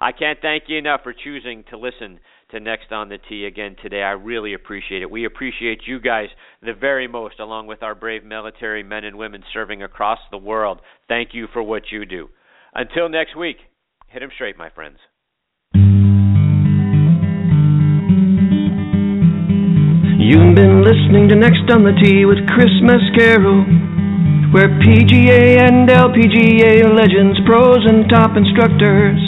[0.00, 2.20] I can't thank you enough for choosing to listen
[2.52, 4.02] to Next on the Tee again today.
[4.02, 5.10] I really appreciate it.
[5.10, 6.28] We appreciate you guys
[6.62, 10.80] the very most, along with our brave military men and women serving across the world.
[11.08, 12.28] Thank you for what you do.
[12.74, 13.56] Until next week,
[14.08, 14.98] hit them straight, my friends.
[20.22, 23.64] You've been listening to Next on the Tee with Chris Mascaro,
[24.52, 29.18] where PGA and LPGA legends, pros, and top instructors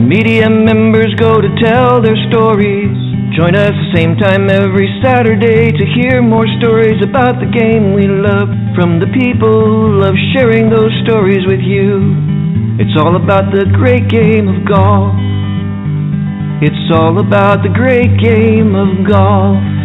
[0.00, 2.96] media members go to tell their stories.
[3.36, 8.08] Join us the same time every Saturday to hear more stories about the game we
[8.08, 12.16] love from the people who love sharing those stories with you.
[12.80, 15.12] It's all about the great game of golf.
[16.64, 19.79] It's all about the great game of golf.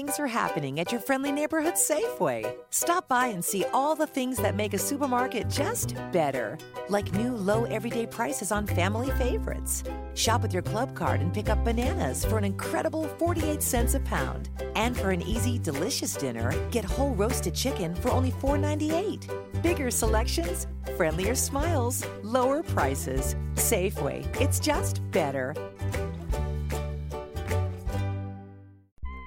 [0.00, 2.50] Things are happening at your friendly neighborhood Safeway.
[2.70, 6.56] Stop by and see all the things that make a supermarket just better,
[6.88, 9.84] like new low everyday prices on family favorites.
[10.14, 14.00] Shop with your club card and pick up bananas for an incredible 48 cents a
[14.00, 14.48] pound.
[14.74, 19.62] And for an easy, delicious dinner, get whole roasted chicken for only $4.98.
[19.62, 20.66] Bigger selections,
[20.96, 23.36] friendlier smiles, lower prices.
[23.56, 25.54] Safeway, it's just better.